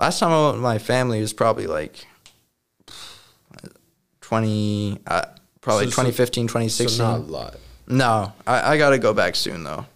[0.00, 2.06] Last time I went with my family was probably like
[4.22, 5.22] 20, uh,
[5.60, 6.96] probably So- so- 2015, 2016.
[6.98, 7.56] So not a lot.
[7.86, 9.86] no, I, I got to go back soon though,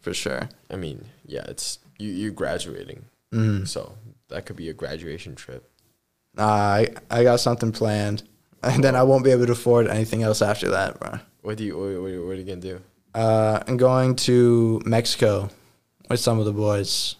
[0.00, 0.48] for sure.
[0.70, 2.10] I mean, yeah, it's you.
[2.10, 3.04] You graduating,
[3.34, 3.66] Mm.
[3.66, 3.94] so
[4.28, 5.68] that could be a graduation trip.
[6.34, 8.22] Nah, I, I got something planned,
[8.62, 11.18] and then I won't be able to afford anything else after that, bro.
[11.42, 11.76] What do you?
[11.76, 12.80] What, what, what are you gonna do?
[13.14, 15.48] Uh, I'm going to Mexico
[16.08, 17.16] with some of the boys.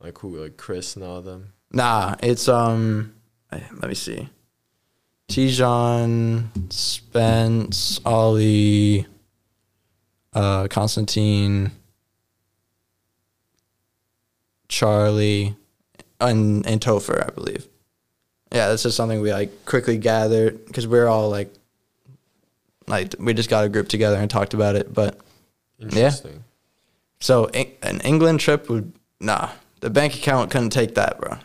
[0.00, 0.36] Like who?
[0.36, 1.52] Like Chris and all of them.
[1.72, 3.14] Nah, it's um.
[3.52, 4.28] eh, Let me see.
[5.28, 9.06] Tijan, Spence, Ollie,
[10.32, 11.72] uh, Constantine,
[14.68, 15.56] Charlie,
[16.20, 17.66] and and Topher, I believe.
[18.52, 21.52] Yeah, this is something we like quickly gathered because we're all like,
[22.86, 24.94] like we just got a group together and talked about it.
[24.94, 25.20] But
[25.80, 26.44] Interesting.
[27.20, 27.46] so
[27.82, 29.50] an England trip would nah.
[29.86, 31.38] The bank account couldn't take that, bro.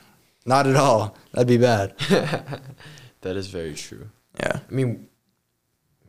[0.48, 1.16] Not at all.
[1.32, 1.94] That'd be bad.
[3.22, 4.10] That is very true.
[4.40, 4.62] Yeah.
[4.68, 5.08] I mean,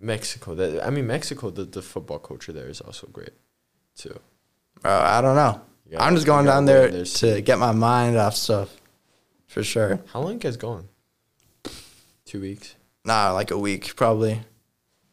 [0.00, 0.54] Mexico.
[0.54, 1.50] That I mean, Mexico.
[1.50, 3.32] The, the football culture there is also great,
[3.94, 4.18] too.
[4.80, 5.60] Bro, I don't know.
[5.90, 8.74] Gotta- I'm just going down there to get my mind off stuff.
[9.46, 10.00] For sure.
[10.14, 10.88] How long you guys going?
[12.24, 12.74] Two weeks.
[13.04, 14.40] Nah, like a week probably.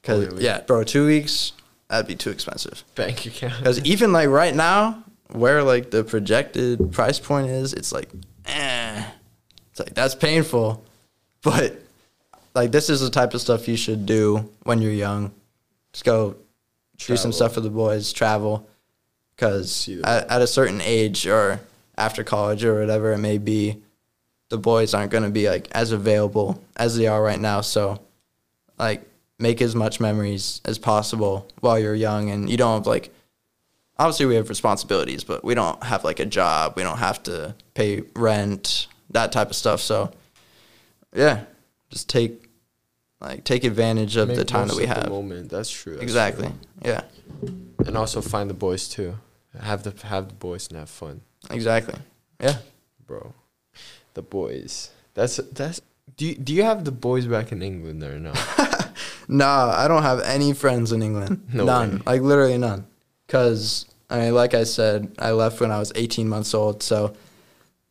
[0.03, 0.41] Cause week.
[0.41, 1.51] yeah, bro, two weeks
[1.89, 2.85] that'd be too expensive.
[2.95, 3.57] Bank account.
[3.57, 8.09] Because even like right now, where like the projected price point is, it's like,
[8.45, 9.03] eh.
[9.71, 10.83] It's like that's painful,
[11.41, 11.79] but
[12.53, 15.31] like this is the type of stuff you should do when you're young.
[15.93, 16.35] Just go
[16.97, 18.67] do some stuff for the boys, travel.
[19.35, 21.61] Because at, at a certain age or
[21.97, 23.81] after college or whatever it may be,
[24.49, 27.61] the boys aren't going to be like as available as they are right now.
[27.61, 28.01] So,
[28.77, 29.03] like,
[29.37, 33.13] make as much memories as possible while you're young and you don't have like
[33.99, 36.73] obviously we have responsibilities, but we don't have like a job.
[36.75, 39.81] We don't have to pay rent, that type of stuff.
[39.81, 40.11] So,
[41.13, 41.43] yeah,
[41.91, 42.49] just take
[43.21, 45.09] like take advantage of the time that we have.
[45.09, 45.49] moment.
[45.49, 45.93] That's true.
[45.93, 46.47] that's Exactly.
[46.47, 46.57] true.
[46.91, 47.01] Yeah.
[47.85, 49.15] And also find the boys too.
[49.61, 51.21] Have the have the boys and have fun,
[51.51, 51.95] Exactly.
[52.39, 52.57] Yeah.
[53.05, 53.33] bro.
[54.13, 54.91] The boys.
[55.13, 55.81] That's that's.
[56.17, 58.33] Do you, do you have the boys back in England or no?
[59.31, 61.47] Nah, I don't have any friends in England.
[61.53, 61.91] No none.
[61.97, 62.01] way.
[62.07, 62.87] Like literally none.
[63.27, 66.81] Cause I mean, like I said, I left when I was 18 months old.
[66.81, 67.13] So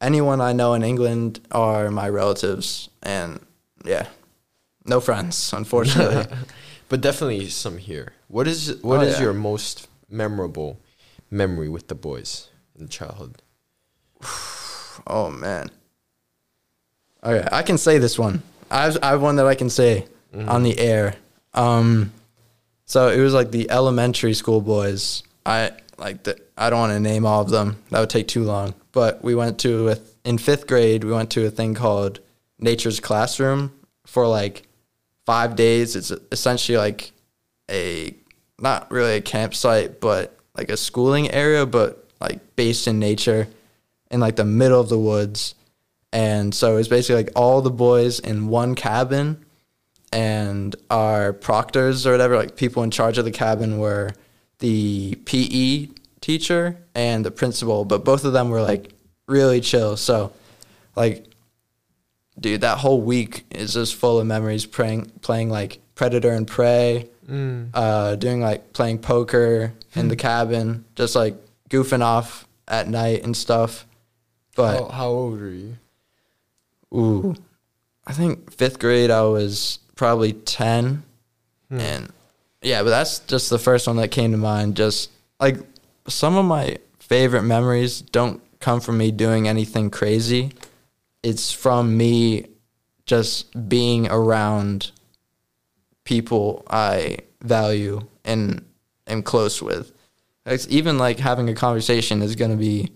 [0.00, 3.40] anyone I know in England are my relatives, and
[3.84, 4.06] yeah,
[4.84, 6.26] no friends, unfortunately.
[6.88, 8.12] but definitely some here.
[8.28, 9.24] What is what Oh, is yeah.
[9.24, 10.80] your most memorable
[11.30, 12.48] memory with the boys
[12.78, 13.42] in childhood?
[15.06, 15.70] oh man.
[17.24, 18.42] Okay, I can say this one.
[18.70, 21.14] I've I have one that I can say on the air.
[21.54, 22.12] Um,
[22.84, 25.22] so it was like the elementary school boys.
[25.44, 27.82] I like the, I don't want to name all of them.
[27.90, 28.74] That would take too long.
[28.92, 31.04] But we went to a, in fifth grade.
[31.04, 32.20] We went to a thing called
[32.58, 33.72] Nature's Classroom
[34.06, 34.66] for like
[35.26, 35.96] five days.
[35.96, 37.12] It's essentially like
[37.70, 38.14] a
[38.58, 43.48] not really a campsite, but like a schooling area, but like based in nature,
[44.10, 45.54] in like the middle of the woods.
[46.12, 49.44] And so it's basically like all the boys in one cabin,
[50.10, 54.14] and our proctors or whatever, like people in charge of the cabin, were
[54.58, 55.88] the PE
[56.20, 57.84] teacher and the principal.
[57.84, 58.92] But both of them were like
[59.26, 59.96] really chill.
[59.96, 60.32] So,
[60.96, 61.26] like,
[62.38, 64.66] dude, that whole week is just full of memories.
[64.66, 67.70] Playing, playing like Predator and Prey, mm.
[67.74, 70.20] uh, doing like playing poker in the hmm.
[70.20, 71.34] cabin, just like
[71.70, 73.86] goofing off at night and stuff.
[74.54, 75.76] But how, how old were you?
[76.94, 77.34] Ooh,
[78.06, 81.02] I think fifth grade I was probably ten,
[81.68, 81.80] hmm.
[81.80, 82.12] and
[82.62, 84.76] yeah, but that's just the first one that came to mind.
[84.76, 85.58] Just like
[86.08, 90.52] some of my favorite memories don't come from me doing anything crazy.
[91.22, 92.46] It's from me
[93.06, 94.90] just being around
[96.04, 98.64] people I value and
[99.06, 99.92] am close with.
[100.46, 102.90] It's even like having a conversation is gonna be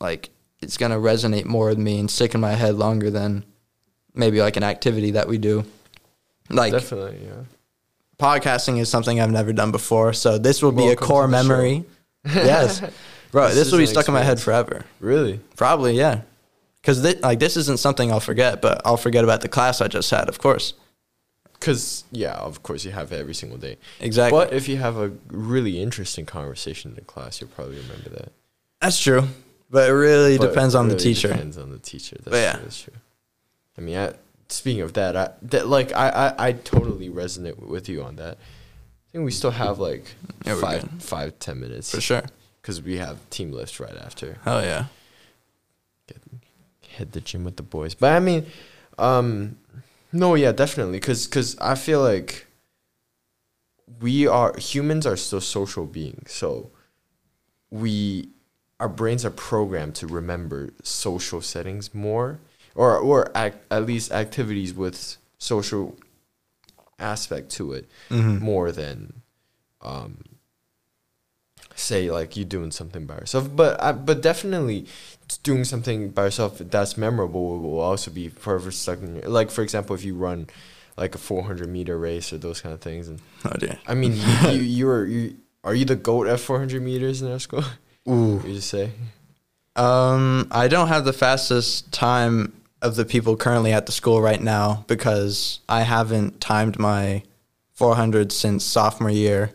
[0.00, 3.44] like it's gonna resonate more with me and stick in my head longer than
[4.14, 5.64] maybe like an activity that we do.
[6.48, 7.42] Like Definitely, yeah.
[8.18, 11.84] Podcasting is something I've never done before, so this will be a Welcome core memory.
[12.24, 12.80] yes,
[13.30, 14.84] bro, This this, will be stuck in my head forever.
[15.00, 15.40] Really?
[15.56, 16.22] Probably, yeah.
[16.80, 20.10] Because like this isn't something I'll forget, but I'll forget about the class I just
[20.10, 20.74] had, of course.
[21.54, 23.76] because yeah, of course you have it every single day.
[24.00, 24.38] Exactly.
[24.38, 28.32] But if you have a really interesting conversation in the class, you'll probably remember that.
[28.80, 29.22] That's true.
[29.68, 31.28] But it really But depends on the teacher.
[31.28, 32.16] Depends on the teacher.
[32.18, 32.52] That's But yeah.
[32.52, 32.62] true.
[32.62, 32.94] That's true.
[33.76, 34.12] I mean, I,
[34.48, 38.38] speaking of that, I that like I, I I totally resonate with you on that.
[38.38, 40.04] I think we still have like
[40.44, 41.02] Yeah, five good.
[41.02, 42.22] five ten minutes For sure.
[42.60, 44.38] because we have team lifts right after.
[44.46, 44.86] Oh yeah.
[46.06, 46.18] Get,
[46.80, 47.94] hit the gym with the boys.
[47.94, 48.46] But I mean,
[48.98, 49.56] um,
[50.12, 52.46] no, yeah, definitely, because cause I feel like
[54.00, 56.70] we are humans are still social beings, so
[57.70, 58.28] we
[58.78, 62.38] our brains are programmed to remember social settings more,
[62.76, 65.96] or or act, at least activities with social
[66.98, 68.40] aspect to it Mhm.
[68.40, 69.12] more than
[69.82, 70.18] um
[71.74, 74.86] say like you doing something by yourself but I, but definitely
[75.42, 79.62] doing something by yourself that's memorable will also be forever stuck in your like for
[79.62, 80.46] example if you run
[80.96, 83.78] like a 400 meter race or those kind of things and Oh dear.
[83.86, 84.22] i mean you,
[84.52, 87.64] you you're you are you the goat at 400 meters in our school
[88.08, 88.40] Ooh.
[88.46, 88.92] you just say
[89.76, 94.40] Um, I don't have the fastest time of the people currently at the school right
[94.40, 97.22] now because I haven't timed my
[97.72, 99.52] 400 since sophomore year.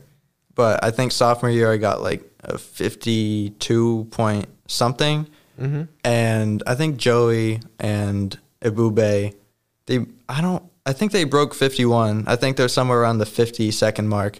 [0.55, 5.28] But I think sophomore year I got like a 52 point something.
[5.59, 5.84] mm-hmm.
[6.03, 9.36] And I think Joey and Ibube,
[9.86, 12.26] they I don't I think they broke 51.
[12.28, 14.39] I think they're somewhere around the 50 second mark.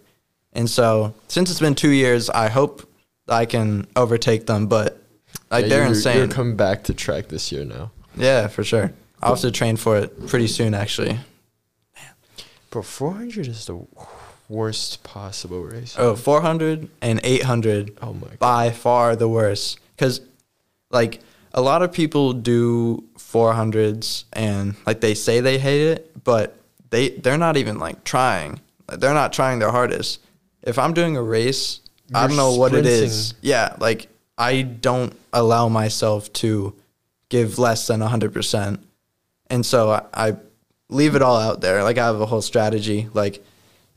[0.54, 2.90] And so since it's been 2 years, I hope
[3.28, 5.02] I can overtake them, but
[5.50, 6.18] like they're you're, insane.
[6.18, 8.92] you're coming back to track this year now Yeah, for sure.
[9.22, 11.14] I'll have to train for it pretty soon, actually.
[11.14, 12.14] Man.
[12.70, 13.86] bro 400 is the
[14.50, 19.80] worst possible race Oh, 400 and 800, oh my god by far the worst.
[19.96, 20.22] Because,
[20.90, 21.22] like,
[21.54, 26.58] a lot of people do 400s and, like, they say they hate it, but
[26.90, 28.60] they, they're not even, like, trying.
[28.88, 30.20] They're not trying their hardest.
[30.64, 31.80] If I'm doing a race,
[32.14, 33.36] I You're don't know what it is.
[33.42, 34.08] Yeah, like,
[34.38, 36.76] I don't allow myself to
[37.32, 38.80] give less than 100%.
[39.50, 40.36] And so I, I
[40.90, 41.82] leave it all out there.
[41.84, 43.10] Like I have a whole strategy.
[43.14, 43.44] Like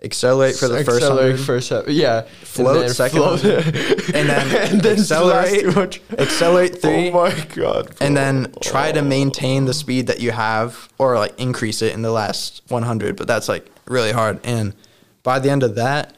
[0.02, 1.88] accelerate for the first Accelerate 100, first half.
[1.88, 2.22] Yeah.
[2.42, 3.44] Float and second float.
[3.44, 6.00] and then and then accelerate, last 200.
[6.20, 7.96] accelerate oh three, Oh my god.
[7.96, 8.06] bro.
[8.06, 12.02] and then try to maintain the speed that you have, or like increase it in
[12.02, 13.16] the last 100.
[13.16, 14.40] But that's like really hard.
[14.44, 14.74] And
[15.22, 16.16] by the end of that,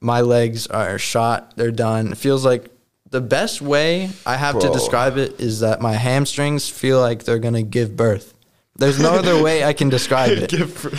[0.00, 1.56] my legs are shot.
[1.56, 2.12] They're done.
[2.12, 2.70] It feels like
[3.10, 7.38] the best way I have to describe it is that my hamstrings feel like they're
[7.38, 8.34] gonna give birth.
[8.76, 10.50] There's no other way I can describe it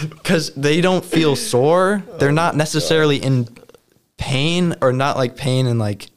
[0.09, 2.03] because they don't feel sore.
[2.19, 3.47] They're not necessarily in
[4.17, 6.09] pain or not like pain in like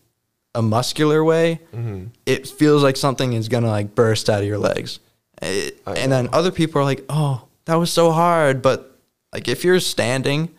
[0.54, 1.60] a muscular way.
[1.74, 2.06] Mm-hmm.
[2.26, 5.00] It feels like something is gonna like burst out of your legs.
[5.40, 8.98] It- I and then other people are like, "Oh, that was so hard," but
[9.32, 10.50] like if you're standing,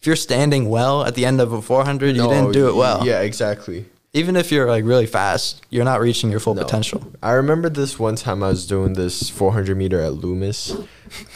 [0.00, 3.06] if you're standing well at the end of a 400, you didn't do it well.
[3.06, 3.86] Yeah, exactly.
[4.12, 6.62] Even if you're like really fast, you're not reaching your full No.
[6.64, 7.12] potential.
[7.22, 10.74] I remember this one time I was doing this 400 meter at Loomis.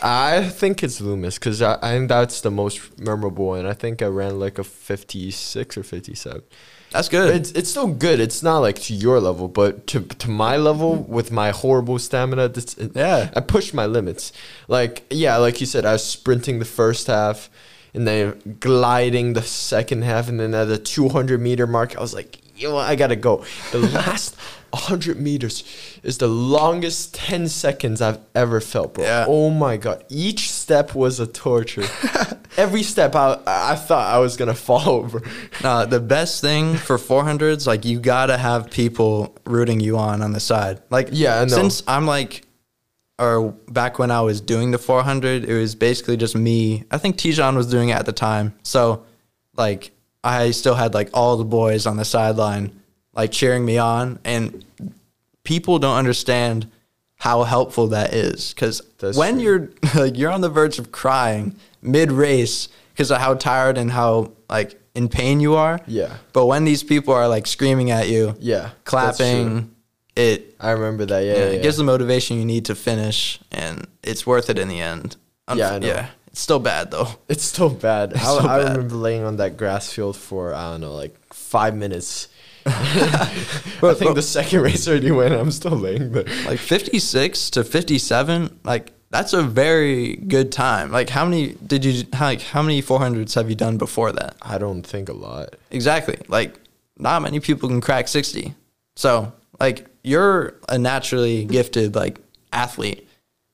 [0.03, 3.65] I think it's Loomis because I, I think that's the most memorable one.
[3.65, 6.43] I think I ran like a 56 or 57.
[6.91, 7.35] That's good.
[7.37, 8.19] It's it's still good.
[8.19, 12.49] It's not like to your level, but to to my level with my horrible stamina,
[12.49, 13.31] this, Yeah.
[13.37, 14.33] I pushed my limits.
[14.67, 17.51] Like yeah, like you said, I was sprinting the first half,
[17.95, 22.15] and then gliding the second half, and then at the 200 meter mark, I was
[22.15, 23.45] like, yo, I gotta go.
[23.73, 24.37] The last
[24.71, 25.63] 100 meters
[26.03, 29.05] is the longest 10 seconds I've ever felt, bro.
[29.05, 29.25] Yeah.
[29.29, 31.85] Oh my god, each step was a torture.
[32.57, 35.21] Every step, I I thought I was gonna fall over.
[35.61, 40.41] The best thing for 400s, like you gotta have people rooting you on on the
[40.41, 40.83] side.
[40.91, 41.49] Like, Yeah, know.
[41.49, 42.43] Since I'm like,
[43.19, 46.85] or back when I was doing the 400, it was basically just me.
[46.91, 49.05] I think Tijan was doing it at the time, so
[49.57, 49.93] like
[50.25, 52.73] I still had like all the boys on the sideline,
[53.15, 54.65] like cheering me on, and
[55.45, 56.71] people don't understand
[57.17, 58.83] how helpful that is because
[59.17, 59.43] when true.
[59.43, 63.91] you're like you're on the verge of crying mid race because of how tired and
[63.91, 65.81] how like in pain you are.
[65.87, 66.17] Yeah.
[66.33, 69.75] But when these people are like screaming at you, Yeah, clapping,
[70.17, 71.21] it I remember that.
[71.21, 71.63] Yeah, yeah, yeah, it yeah.
[71.63, 75.17] gives the motivation you need to finish, and it's worth it in the end.
[75.49, 75.87] Unf- Yeah, I know.
[75.87, 76.07] yeah,
[76.39, 77.07] it's still bad though.
[77.29, 78.13] It's still bad.
[78.15, 78.73] I, still I bad.
[78.73, 82.27] remember laying on that grass field for I don't know, like five minutes.
[82.67, 85.33] I think but- the second race already went.
[85.33, 86.25] I'm still laying there.
[86.45, 90.91] Like 56 to 57, like that's a very good time.
[90.91, 94.35] Like how many did you like how many 400s have you done before that?
[94.43, 95.55] I don't think a lot.
[95.71, 96.19] Exactly.
[96.27, 96.59] Like
[96.99, 98.55] not many people can crack 60.
[98.97, 102.19] So, like you're a naturally gifted like
[102.53, 103.09] athlete.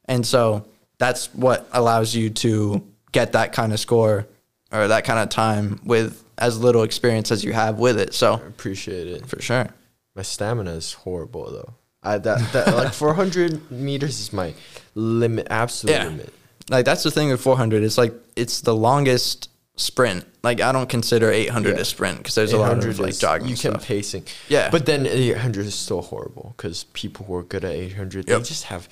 [0.07, 0.65] And so
[1.01, 4.27] that's what allows you to get that kind of score
[4.71, 8.15] or that kind of time with as little experience as you have with it.
[8.15, 9.27] So I appreciate it.
[9.27, 9.67] for sure.
[10.15, 11.75] My stamina is horrible though.
[12.03, 14.55] I that, that like 400 meters is my
[14.95, 16.05] limit, absolute Yeah.
[16.05, 16.33] limit.
[16.71, 17.83] Like that's the thing with 400.
[17.83, 20.25] It's like it's the longest sprint.
[20.43, 21.83] Like I don't consider 800 Yeah.
[21.83, 23.87] a sprint because there's a lot of like jogging You can stuff.
[23.87, 24.25] pacing.
[24.49, 24.71] Yeah.
[24.71, 28.65] But then 800 is still horrible because people who are good at 800, they just
[28.65, 28.89] have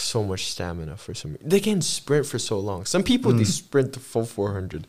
[0.00, 1.48] so much stamina for some reason.
[1.48, 2.84] They can sprint for so long.
[2.86, 3.38] Some people, Mm.
[3.38, 4.86] they sprint the full 400.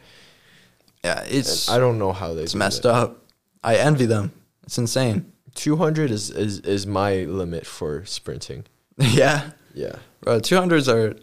[1.04, 2.94] yeah, it's I don't know how they it's messed that.
[2.94, 3.26] up.
[3.64, 4.32] I envy them.
[4.64, 5.32] It's insane.
[5.56, 8.64] 200 is, is, is my limit for sprinting.
[8.98, 9.96] yeah, Yeah.
[10.22, 10.40] bro.
[10.40, 11.16] 200s are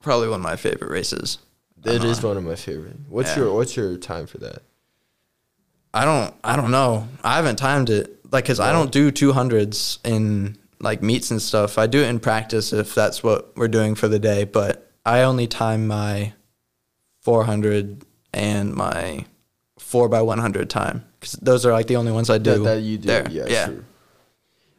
[0.00, 1.38] probably one of my favorite races.
[1.84, 2.28] It is Uh-huh.
[2.28, 2.96] one of my favorite.
[3.08, 3.44] What's Yeah.
[3.44, 4.62] your What's your time for that?
[5.94, 7.08] I don't I don't know.
[7.22, 11.78] I haven't timed it like cuz I don't do 200s in like meets and stuff.
[11.78, 15.22] I do it in practice if that's what we're doing for the day, but I
[15.22, 16.32] only time my
[17.22, 19.24] 400 and my
[19.78, 22.54] 4 by 100 time cuz those are like the only ones I do.
[22.64, 23.06] That, that you do.
[23.08, 23.28] there.
[23.30, 23.70] Yeah, yeah.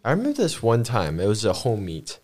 [0.06, 1.20] I remember this one time.
[1.20, 2.20] It was a home meet.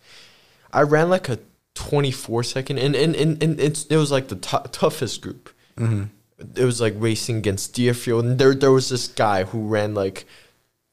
[0.72, 1.38] I ran like a
[1.74, 5.50] 24 second, and and, and, and it's it was like the tou- toughest group.
[5.76, 6.08] Mhm.
[6.56, 10.24] It was like racing against Deerfield, and there there was this guy who ran like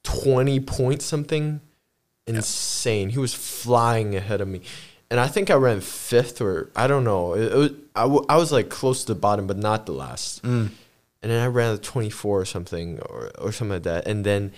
[0.04, 1.62] 20 point something,
[2.28, 3.10] insane.
[3.10, 4.62] He was flying ahead of me,
[5.10, 7.34] and I think I ran fifth or I don't know.
[7.34, 9.92] It, it was, I, w- I was like close to the bottom, but not the
[9.94, 10.72] last Mm.
[11.22, 14.08] and then I ran a 24 or something or, or something like that.
[14.08, 14.52] And then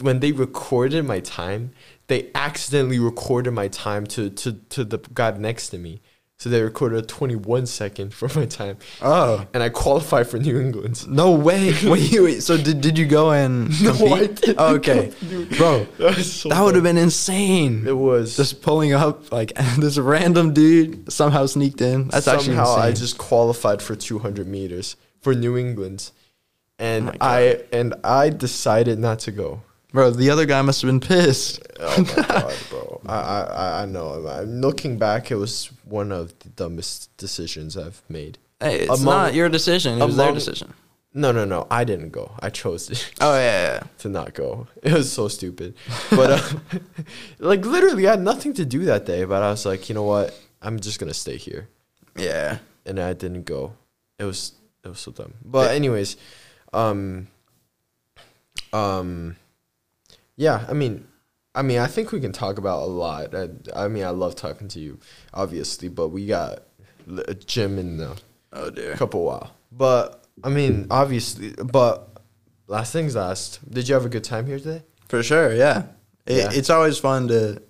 [0.00, 1.72] when they recorded my time,
[2.08, 6.00] they accidentally recorded my time to, to, to the guy next to me.
[6.38, 8.76] So they recorded a 21 second for my time.
[9.00, 9.46] Oh.
[9.54, 11.08] And I qualified for New England.
[11.08, 11.72] No way.
[11.84, 12.42] wait, wait.
[12.42, 14.40] So did, did you go and No, I compete?
[14.40, 15.12] didn't Oh, okay.
[15.56, 17.86] Bro, That, so that would have been insane.
[17.86, 18.36] It was.
[18.36, 22.08] just pulling up like this random dude somehow sneaked in.
[22.08, 22.76] That's actually Somehow.
[22.76, 26.10] I just qualified for 200 meters for New England.
[26.78, 29.62] And Oh I and I decided not to go.
[29.94, 30.10] Bro.
[30.10, 31.60] The other guy must have been pissed.
[31.80, 33.00] Oh my god, bro!
[33.06, 34.26] I, I I- know.
[34.28, 38.36] I'm looking back, it was one of the dumbest decisions I've made.
[38.60, 40.00] Hey, it's Among- not your decision.
[40.02, 40.74] It was their decision.
[41.16, 41.68] No, no, no.
[41.70, 42.32] I didn't go.
[42.42, 43.82] I chose to, Oh yeah, yeah.
[43.98, 44.66] to not go.
[44.82, 45.76] It was so stupid.
[46.10, 46.42] But uh,
[47.38, 49.24] like literally, I had nothing to do that day.
[49.24, 50.34] But I was like, you know what?
[50.60, 51.68] I'm just gonna stay here,
[52.16, 52.24] yeah.
[52.24, 52.58] yeah.
[52.86, 53.74] and I didn't go.
[54.18, 55.34] It was it was so dumb.
[55.44, 56.16] But anyways,
[56.72, 57.28] um,
[58.72, 59.36] um,
[60.36, 60.64] yeah.
[60.68, 61.06] I mean,
[61.54, 63.34] I mean, I think we can talk about a lot.
[63.34, 64.98] I, I mean, I love talking to you,
[65.32, 66.62] obviously, but we got
[67.28, 68.16] a gym in a
[68.52, 68.94] Oh dear.
[68.94, 69.54] couple while.
[69.70, 72.08] But I mean, obviously, but
[72.66, 73.60] last things last.
[73.70, 74.82] Did you have a good time here today?
[75.08, 75.52] For sure.
[75.54, 75.84] Yeah.
[76.26, 76.50] It, Yeah.
[76.52, 77.62] It's always fun to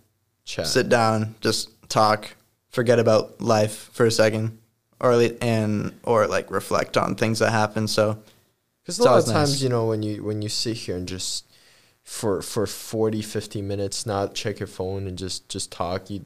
[0.45, 0.67] Chat.
[0.67, 2.37] sit down, just talk,
[2.71, 4.59] forget about life for a second,
[5.01, 5.13] or
[5.43, 7.89] and or like reflect on things that happen.
[7.89, 8.19] So
[8.83, 9.63] Because a lot of times, nice.
[9.63, 11.45] you know, when you when you sit here and just
[12.05, 16.25] for for 40, 50 minutes, not check your phone and just just talk, you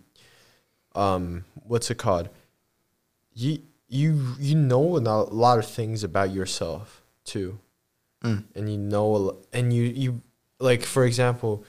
[0.94, 2.28] um what's it called?
[3.32, 7.58] You you you know a lot of things about yourself too.
[8.22, 8.44] Mm.
[8.54, 10.22] And you know and you you
[10.58, 11.64] like for example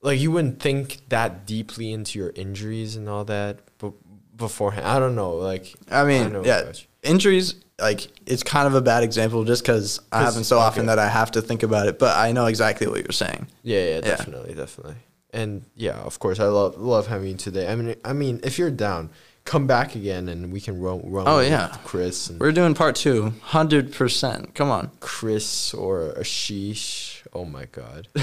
[0.00, 3.92] like you wouldn't think that deeply into your injuries and all that but
[4.36, 4.86] beforehand.
[4.86, 6.72] I don't know, like I mean, know yeah.
[7.06, 10.98] Injuries like it's kind of a bad example just because I happen so often that
[10.98, 11.98] I have to think about it.
[11.98, 13.48] But I know exactly what you're saying.
[13.62, 14.00] Yeah, yeah, Yeah.
[14.00, 14.96] definitely, definitely.
[15.32, 17.70] And yeah, of course, I love love having you today.
[17.70, 19.10] I mean, I mean, if you're down,
[19.44, 21.28] come back again and we can run run.
[21.28, 21.76] Oh, yeah.
[21.84, 24.54] Chris and We're doing part two, hundred percent.
[24.54, 27.26] Come on, Chris or Ashish.
[27.34, 28.08] Oh my God,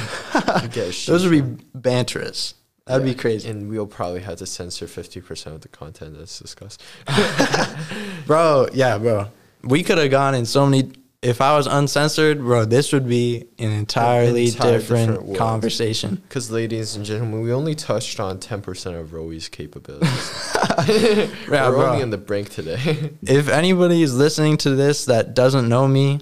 [0.73, 1.41] those would be
[1.77, 2.55] banterous.
[2.85, 6.17] That'd Yeah, be crazy, And we'll probably have to censor fifty percent of the content
[6.17, 6.83] that's discussed.
[8.27, 8.67] bro.
[8.73, 9.27] Yeah, bro.
[9.63, 10.91] We could have gone in so many.
[11.21, 16.15] If I was uncensored, bro, this would be an entirely entire different, different conversation.
[16.15, 20.09] Because, ladies and gentlemen, we only touched on ten percent of Roe's capabilities.
[20.87, 21.85] Yeah, We're bro.
[21.91, 23.11] only on the brink today.
[23.21, 26.19] if anybody is listening to this that doesn't know me,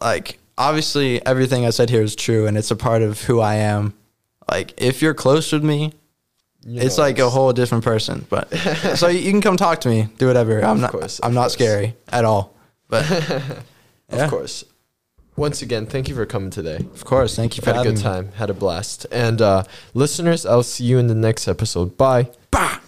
[0.00, 3.56] like obviously everything I said here is true and it's a part of who I
[3.56, 3.92] am.
[4.50, 5.92] Like if you're close with me,
[6.64, 8.26] You it's like a whole different person.
[8.28, 8.52] But
[8.96, 10.60] so you can come talk to me, do whatever.
[10.64, 11.52] I'm Of not course, I'm not course.
[11.54, 12.54] scary at all.
[12.88, 13.04] But
[14.08, 14.64] Of course.
[15.36, 16.76] Once again, thank you for coming today.
[16.94, 17.84] of course, thank you for having.
[17.84, 18.02] Had a good me.
[18.02, 18.32] time.
[18.36, 19.06] Had a blast.
[19.12, 21.96] And uh, listeners, I'll see you in the next episode.
[21.98, 22.30] Bye.
[22.50, 22.78] Bah!